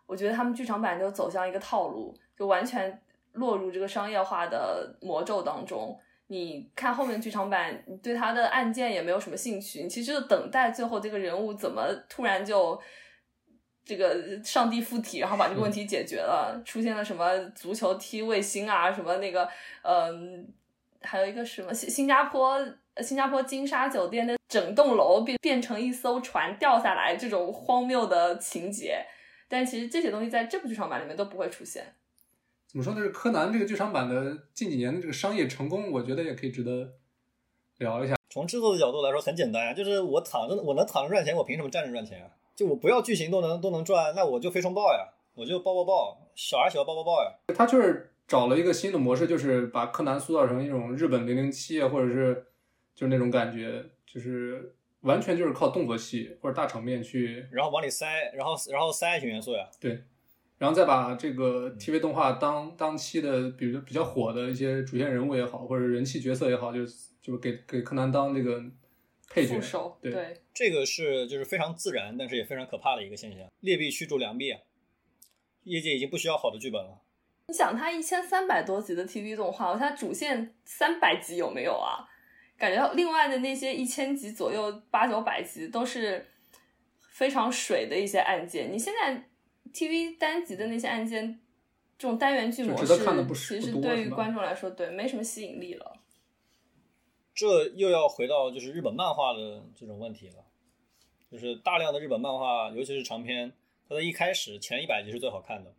[0.07, 3.01] 我觉得他们剧场版就走向一个套路，就完全
[3.34, 5.96] 落入这个商业化的魔咒当中。
[6.33, 12.81] 你看后面剧场版，你对他的案件也没有什么兴趣，你其实就等待最后这个人物怎么突然就
[13.85, 16.62] 这个上帝附体，然后把这个问题解决了。
[16.64, 19.49] 出现了什么足球踢卫星啊，什么那个
[19.83, 20.47] 嗯、
[21.03, 22.64] 还有一个什么新新加坡
[22.99, 29.05] 新加坡金沙酒店的整栋楼变变成一艘船掉下来这种荒谬的情节，
[29.49, 31.93] 但其实这些东西在这部剧场版里面都不会出现。
[32.70, 33.00] 怎么说呢？
[33.00, 36.92] 是柯南这个剧场版的近几年的这个商业成功，我觉得也可以值得
[37.78, 38.14] 聊一下。
[38.28, 42.30] 从制作的角度来说，很简单呀，就是我躺着，我能躺着赚钱，我凭什么站着赚钱啊？
[42.54, 47.32] 就我不要剧情都能都能赚，那我就飞冲爆呀，我就爆爆爆，小孩喜欢爆爆爆呀。
[47.52, 52.46] 他就是找了一个新的模式，就是把柯南塑造成一种日本零零七啊，或者是
[52.94, 59.68] 就是那种感觉，就是完全就是靠动作戏或者大场面去然后往里塞，然后然后塞爱情元素呀。
[59.80, 60.04] 对，
[60.61, 68.62] 然后再把这个 TV 动画当当期的，比如比较火的一些主线人物也好，或者人气角色也好，就是就是给给柯南当这个
[69.30, 69.62] 配角副。
[69.62, 73.48] 手对对这个是就是非常自然，但是也非常可怕的一个现象。
[73.61, 74.61] 劣币驱逐良币啊！
[75.62, 77.00] 业界已经不需要好的剧本了。
[77.46, 82.04] 你想，它一千三百多集的 TV 动画，它主线三百集有没有啊？
[82.58, 86.26] 感觉另外的那些一千集左右、八九百集都是
[86.98, 88.70] 非常水的一些案件。
[88.70, 89.30] 你现在
[89.72, 91.40] TV 单集的那些案件，
[91.98, 95.96] 这种单元剧模式看的不，是其实对于观众来说，对没什么吸引力了。
[97.34, 100.44] 这又要回到就是日本漫画的这种问题了，
[101.30, 103.52] 就是大量的日本漫画，尤其是长篇，
[103.88, 105.72] 它在一开始前一百集是最好看的，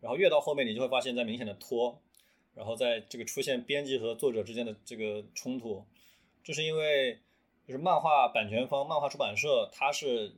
[0.00, 2.00] 然后越到后面你就会发现在明显的拖，
[2.54, 5.84] 然后在这个出现编辑和作者之间的这个冲突，
[6.42, 7.20] 这是因为
[7.66, 10.32] 就是漫画版权方、漫画出版社它是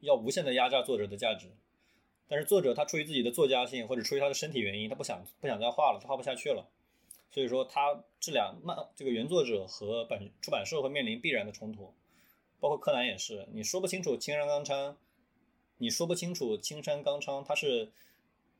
[0.00, 1.48] 要无限的压榨作者的价值，
[2.28, 6.68] 但是作者他出于自己的作家性或者出于他的身体原因，他不想不想再画了，他画不下去了。
[7.30, 11.92] 所以说，他这两漫这个原作者和版出版社会面临必然的冲突，
[12.60, 14.96] 包括柯南也是，你说不清楚青山刚昌，
[15.78, 17.92] 你说不清楚青山刚昌他是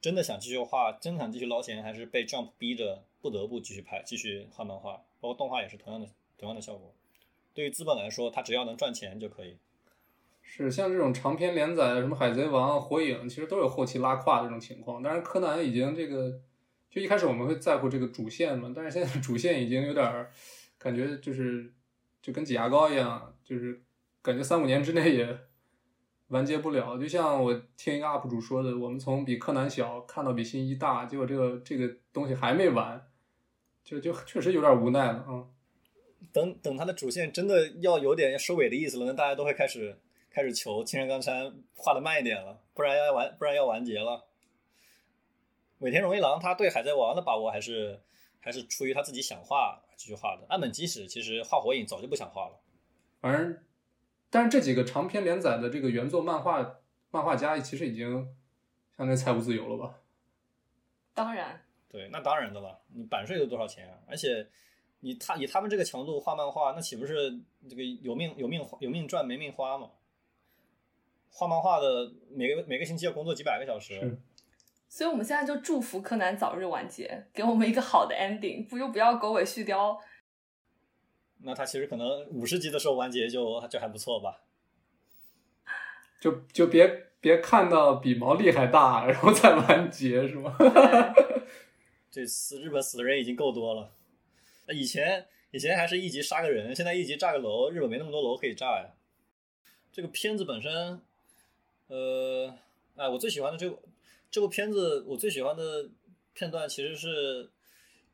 [0.00, 6.92] 真的想继续画，真想继续捞钱，还是被 Jump 逼着不得不继续拍、继续画漫画，包括动画也是同样的同样的效果。
[7.54, 9.56] 对于资本来说，他只要能赚钱就可以。
[10.48, 15.02] 是像这种长篇连载，什么海贼王、火影，其实都有后期拉胯这种情况。
[15.02, 16.40] 当然，柯南已经这个，
[16.88, 20.26] 就一开始我们会在乎这个主线嘛，但是现在 主线已经有点
[20.78, 21.74] 感觉就是
[22.22, 23.82] 就跟挤牙膏一样，就是
[24.22, 25.38] 感觉三五年之内也
[26.28, 26.96] 完结不了。
[26.96, 33.04] 就像我听一个 UP 主说的，我们从比柯南小看到比新一大，结果这个这个东西还没完，
[33.84, 35.44] 就就确实有点无奈了啊。
[36.32, 39.98] 等等，他的主线真的要有点收尾的意思了，那大家都会开始
[40.36, 44.26] 开始求青山刚昌画的慢一点了，不然要完不然要完结了。
[45.78, 48.02] 尾田荣一郎他对海贼王的把握还是
[48.38, 50.44] 还是出于他自己想画继续画的。
[50.50, 52.60] 岸本基史其实画火影早就不想画了，
[53.18, 53.64] 反正，
[54.28, 56.80] 但是这几个长篇连载的这个原作漫画
[57.10, 58.12] 漫画家，其实已经
[58.98, 60.00] 相当于财务自由了吧？
[61.14, 63.98] 当然，对，那当然的了，你版税都多少钱啊？
[64.06, 64.46] 而且
[65.00, 69.92] 你他以他们这个强度画漫画，那岂不是这个有命有命有命赚没命花吗？
[71.38, 74.18] 画漫画的每个每个星期要工作几百个小时，
[74.88, 79.98] 所以我们现在就祝福柯南早日完结，给我们一个好的 ending，不就不要狗尾续貂。
[81.42, 84.44] 那他其实可能五十集的时候完结就就还不错吧。
[86.18, 86.88] 就就别
[87.20, 90.56] 别看到比毛利还大，然后再完结是吗？
[92.10, 93.92] 这次日本死的人已经够多了。
[94.66, 98.94] 那以前以前还是一集杀个人，现在一集炸个楼，日本没那么多楼可以炸呀。
[99.92, 101.00] 这个片子本身，
[101.88, 102.52] 呃，
[102.96, 103.80] 哎，我最喜欢的这部
[104.30, 105.88] 这部片子，我最喜欢的
[106.34, 107.50] 片段其实是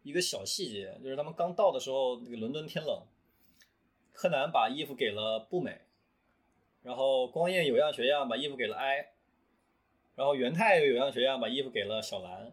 [0.03, 3.03] 一个小细节，就是他们刚到的时候，那个伦敦天冷，
[4.13, 5.81] 柯南把衣服给了步美，
[6.83, 9.13] 然后光彦有样学样把衣服给了哀，
[10.17, 12.53] 然后元太有样学样把衣服给了小兰，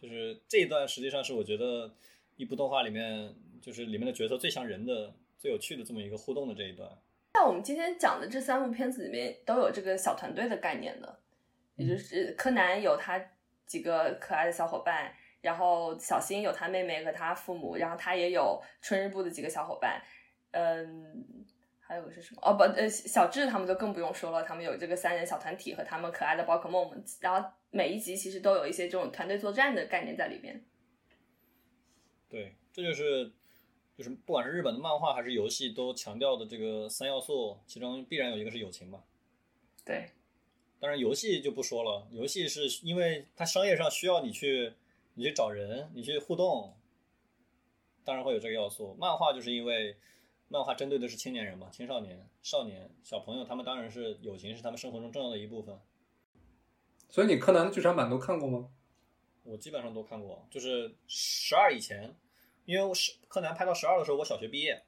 [0.00, 1.94] 就是这一段实际上是我觉得
[2.36, 6.90] 一部动画里面就是里面的角色最像人的、最有趣的这么一个互动的这一段。
[7.36, 11.20] 像我们今天讲的这三部片子里面都有这个小团队的概念的，
[11.74, 13.22] 也就是柯南有他
[13.66, 15.12] 几个可爱的小伙伴，
[15.42, 20.02] 然后小新有他妹妹和他父母，然后他也有春日部的几个小伙伴，
[20.52, 21.44] 嗯，
[21.78, 22.40] 还有个是什么？
[22.42, 30.64] 哦不，呃，小智他们就更不用说了，他们有这个三人小团体和他们可爱的宝可梦们，然后每一集其实都有一些这种团队作战的概念在里面。
[32.30, 33.30] 对，这就是
[33.96, 39.02] 就是不管是日本的漫画还是游戏，都强调的这个三要素，其中必然有一个是友情嘛。
[39.84, 40.10] 对，
[40.78, 44.74] 当然游戏就不说了，游戏是因为它商业上需要你去
[45.14, 46.76] 你去找人，你去互动，
[48.04, 48.94] 当然会有这个要素。
[48.98, 49.96] 漫画就是因为
[50.48, 55.78] 漫画针对的是青年人嘛，青少年、少年、小朋友，他们当然是友情是他们生活中重要的一部分。
[57.08, 58.68] 所以你柯南的剧场版都看过吗？
[59.44, 62.14] 我基本上都看过，就是十二以前，
[62.66, 64.82] 因为我是柯南拍到十二的时候，我小学毕业，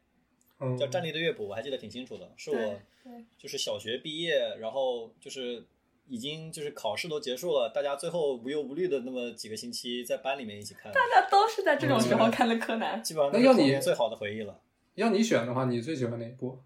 [0.59, 5.65] 嗯，叫《站立的乐谱》，我还记得挺清楚的，是我对就是小学毕业，然后就是
[6.09, 13.03] 已经就是考试都结束了，大家最后无忧无虑的那么几个星期，在班里面一起看，大家都是在这种时候看的柯南。
[13.03, 14.61] 基本上那要你是最好的回忆了。
[14.97, 16.59] 要你选的话，你最喜欢哪一部？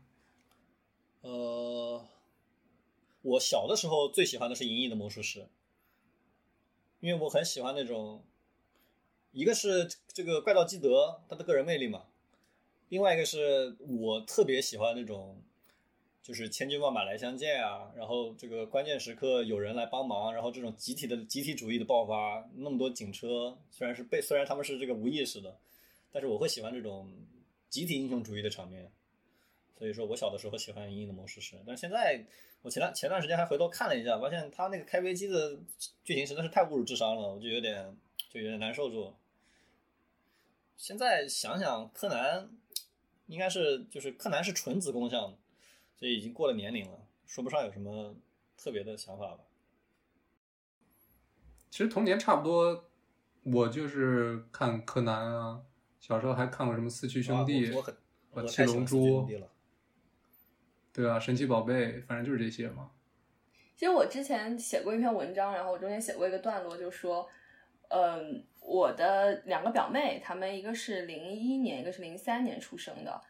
[1.21, 2.03] 呃，
[3.21, 5.41] 我小的时候最喜欢的是《银翼的魔术师》，
[7.01, 8.25] 因为我很喜欢那种，
[9.33, 12.05] 一个是这个怪盗基德他的个人魅力嘛，
[12.91, 15.43] 另外一个是我特别喜欢那种，
[16.23, 25.59] 就是千军万马来相见啊，然后这个关键时刻有人来帮忙，然后这种集体的集体主义的爆发，那么多警车虽然是被虽然他们是这个无意识的，
[26.11, 27.11] 但是我会喜欢这种
[27.71, 28.91] 集体英雄主义的场面。
[29.79, 32.25] 所以说我小的时候喜欢《银翼的魔术师》，但是现在
[32.61, 35.59] 我前段前段时间还回头看了一下，发现他那个开飞机的
[36.05, 37.97] 剧情实在是太侮辱智商了，我就有点
[38.29, 39.13] 就有点难受住。
[40.77, 42.51] 现在想想，柯南
[43.27, 45.37] 应该是就是柯南是纯子宫向，
[45.97, 48.15] 所以已经过了年龄了，说不上有什么
[48.57, 49.45] 特别的想法吧。
[51.71, 52.91] 其实童年差不多，
[53.45, 55.63] 我就是看柯南啊，
[55.99, 57.83] 小时候还看过什么四驱兄弟啊
[58.31, 59.49] 我七太喜欢四驱龙珠兄弟了。
[60.93, 62.91] 对啊，神奇宝贝，反正就是这些嘛。
[63.75, 67.29] 其实我之前写过一篇文章，然后我中间写过一个段落，就说，
[67.89, 73.21] 嗯，我的两个表妹，她们一个是零一年，一个是零三年出生的，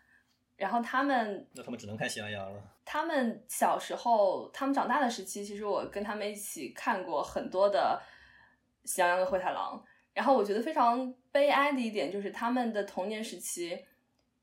[0.56, 2.62] 然后她们那他们只能看喜羊羊了。
[2.84, 8.02] 他们小时候，他们长大的时期，其实我跟他们一起看过很多的
[8.88, 9.80] 《喜羊羊跟灰太狼》，
[10.12, 13.86] 然后我觉得非常悲哀的一点就是他们的童年时期，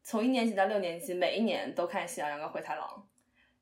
[0.04, 2.88] 从一年级到六年级，每一年都看《喜羊羊跟灰太狼》，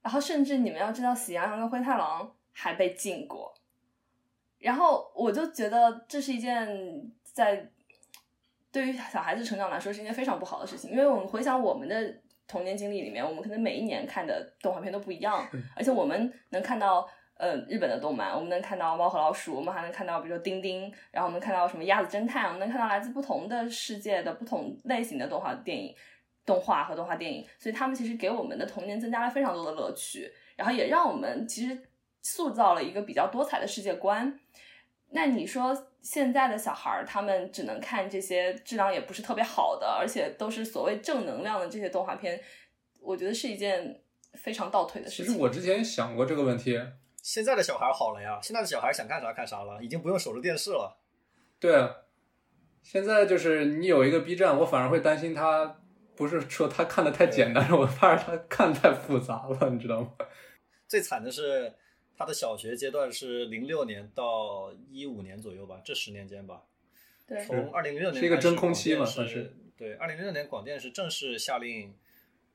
[0.04, 3.57] 然后甚至你们要知道，《喜羊羊跟灰太狼》还被禁过，
[4.60, 7.70] 然后我就觉得这是一件在
[8.72, 12.16] 对于小孩子成长来说是一件非常不好的事情，因为我们回想我们的
[12.47, 17.08] 童年经历里面，我们可能每一年看的动画片都不一样，而且我们能看到。
[17.39, 25.95] 呃，日本的动漫，我们能看到猫和老鼠，我们还能看到，比如说丁丁，然后我们看到什么鸭子侦探，我们能看到来自不同的世界的不同类型的动画电影、
[26.43, 31.80] 动画和动画电影，所以他们其实给我们的童年增加了非常多的乐趣，然后也让我们其实
[32.30, 34.38] 塑造了一个比较多彩的世界观。
[35.12, 42.42] 那你说现在的小孩儿，他们只能看这些质量也不是特别好的，而且都是所谓正能量的这些动画片，
[43.00, 44.02] 我觉得是一件
[44.34, 45.26] 非常倒退的事情。
[45.26, 46.78] 其实我之前想过这个问题，
[47.24, 51.00] 现在的小孩好了呀，现在的小孩想看啥看啥了，已经不用守着电视了。
[51.62, 51.90] 对啊，
[52.84, 55.80] 现在就是你有一个 B 站，我反而会担心他
[56.18, 60.12] 不是说他看的太简单，我怕是他看太复杂了，你知道吗？
[60.86, 61.74] 最惨的是
[62.18, 66.63] 他的小学阶段是零六年到一五年左右吧，这十年间吧。
[67.28, 71.93] 对，从二零零六年是一个真空期嘛算是对，二零零六年广电是正式下令，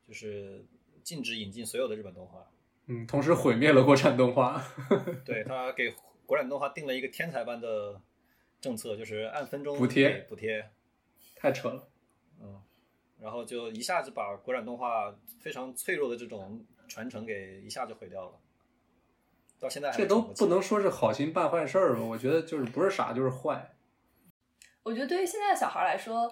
[0.08, 0.64] 就是
[1.04, 2.50] 禁止引进所有的日本动画。
[2.86, 4.60] 嗯，同时毁灭了国产动画。
[5.24, 5.94] 对他给
[6.26, 8.00] 国产动画定了一个天才般的
[8.60, 10.68] 政策，就是按分钟补贴补贴，
[11.36, 11.88] 太扯了。
[12.40, 12.60] 嗯，
[13.20, 18.40] 然后就一下子把国产动画非常脆弱的这种传承给一下就毁掉了。
[19.62, 22.02] 到现在这都不能说是好心办坏事儿吧？
[22.02, 23.70] 我觉得就是不是傻就是坏。
[24.82, 26.28] 我觉得对于现在的小孩来说，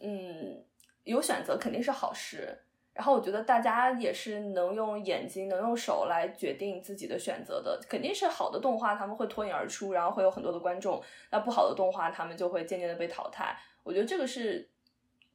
[0.00, 0.64] 嗯，
[1.02, 2.56] 有选择肯定是好事。
[2.94, 7.80] 然后我觉得大家也是能用眼睛、能用手来决定自己的选择的。
[7.88, 11.00] 肯定是好的动画，他们会脱颖而出，然后会有很多的观众；
[11.30, 13.56] 那不好的动画，他们就会渐渐的被淘汰。
[13.82, 14.68] 我觉得这个是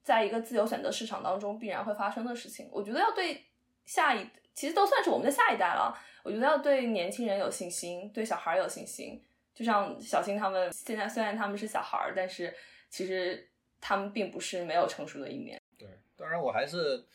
[0.02, 2.70] 在一个自由选择市场当中必然会发生的事情。
[2.72, 3.46] 我觉得要对
[3.86, 5.98] 下一其实都算是我们的下一代了。
[6.24, 9.22] 我觉得要对年轻人有信心，对小孩儿有信心。
[9.54, 12.54] 就像小新他们现在虽然他们是小孩儿，但是
[12.90, 13.48] 其实
[13.80, 15.62] 他们并不是没有成熟的一面。
[15.78, 17.06] 对，当然我还是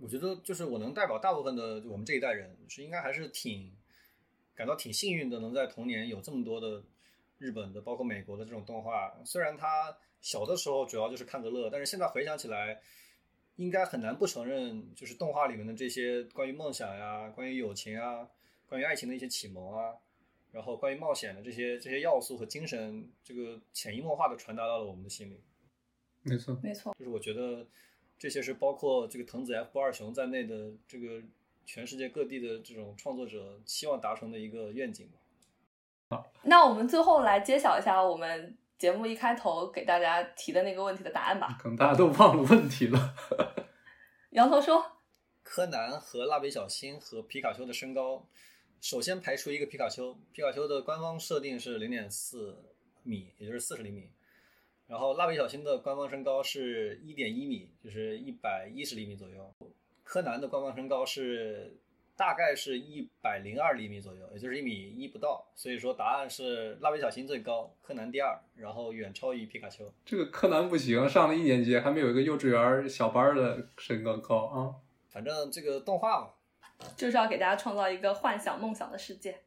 [0.00, 3.76] 我觉得就是我能代表大部分的我们这一代人，是应该还是挺
[4.54, 6.82] 感到挺幸运的，能在童年有这么多的
[7.38, 9.12] 日本的，包括美国的这种动画。
[9.24, 12.80] 虽然他小的时候主要就是看个乐，但是现在回想起来，
[13.56, 18.28] 应该很难不承认，就是动画里面的这些关于梦想呀、关于友情啊、
[18.66, 19.94] 关于爱情的一些启蒙啊，
[20.50, 25.42] 然后关于冒险的这些这些要素和精神，这个潜移默化的传达到了我们的心里。
[26.22, 27.66] 没错，没错，就是我觉得
[28.18, 31.22] 这些是包括这个藤子 F 不二雄在内的这个
[31.66, 35.18] 全世界各地的这种创作者希望达成的一个愿景吧。
[36.42, 41.56] 那我们最后来揭晓一下我们节目一开头给大家提的那个问题的答案吧。
[41.60, 43.14] 可能大家都忘了问题了。
[44.30, 44.84] 羊头说，
[45.44, 48.26] 柯南和蜡笔小新和皮卡丘的身高，
[48.80, 52.58] 首先排除一个皮卡丘，皮卡丘的官方设定是零点四
[53.04, 54.10] 米，也就是四十厘米。
[54.88, 59.54] 然后蜡笔小新的官方身高是一点一米，就是一百一十厘米左右。
[60.02, 61.80] 柯南的官方身高是
[62.22, 65.44] 大概是一百零二厘米左右，也就是一米一不到。
[65.56, 69.92] 所以说答案是蜡笔小新最高，柯南第二，然后远超于皮卡丘。
[70.04, 74.76] 这个柯南不行，上了一年级还没有一个幼稚园小班的身高高啊。
[75.08, 76.28] 反正这个动画嘛，
[76.96, 79.40] 就是要给大家创造一个幻想梦想的世界。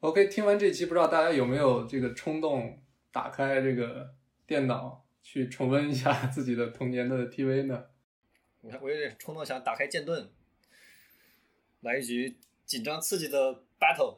[0.00, 2.78] OK，听完这期，不知道大家有没有这个冲动
[3.12, 4.14] 打开这个
[4.46, 7.84] 电脑去重温一下自己的童年的 TV 呢？
[8.62, 10.26] 我看我有点冲动想打开剑盾，
[11.84, 14.16] 来一局紧张刺激的 battle。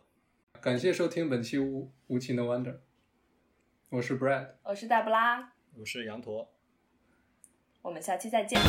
[0.60, 2.78] 感谢收听本期无无情的 Wonder，
[3.88, 4.50] 我是 Brad。
[4.62, 6.48] 我是黛布拉，我是羊驼。
[7.82, 8.60] 我们下期再见。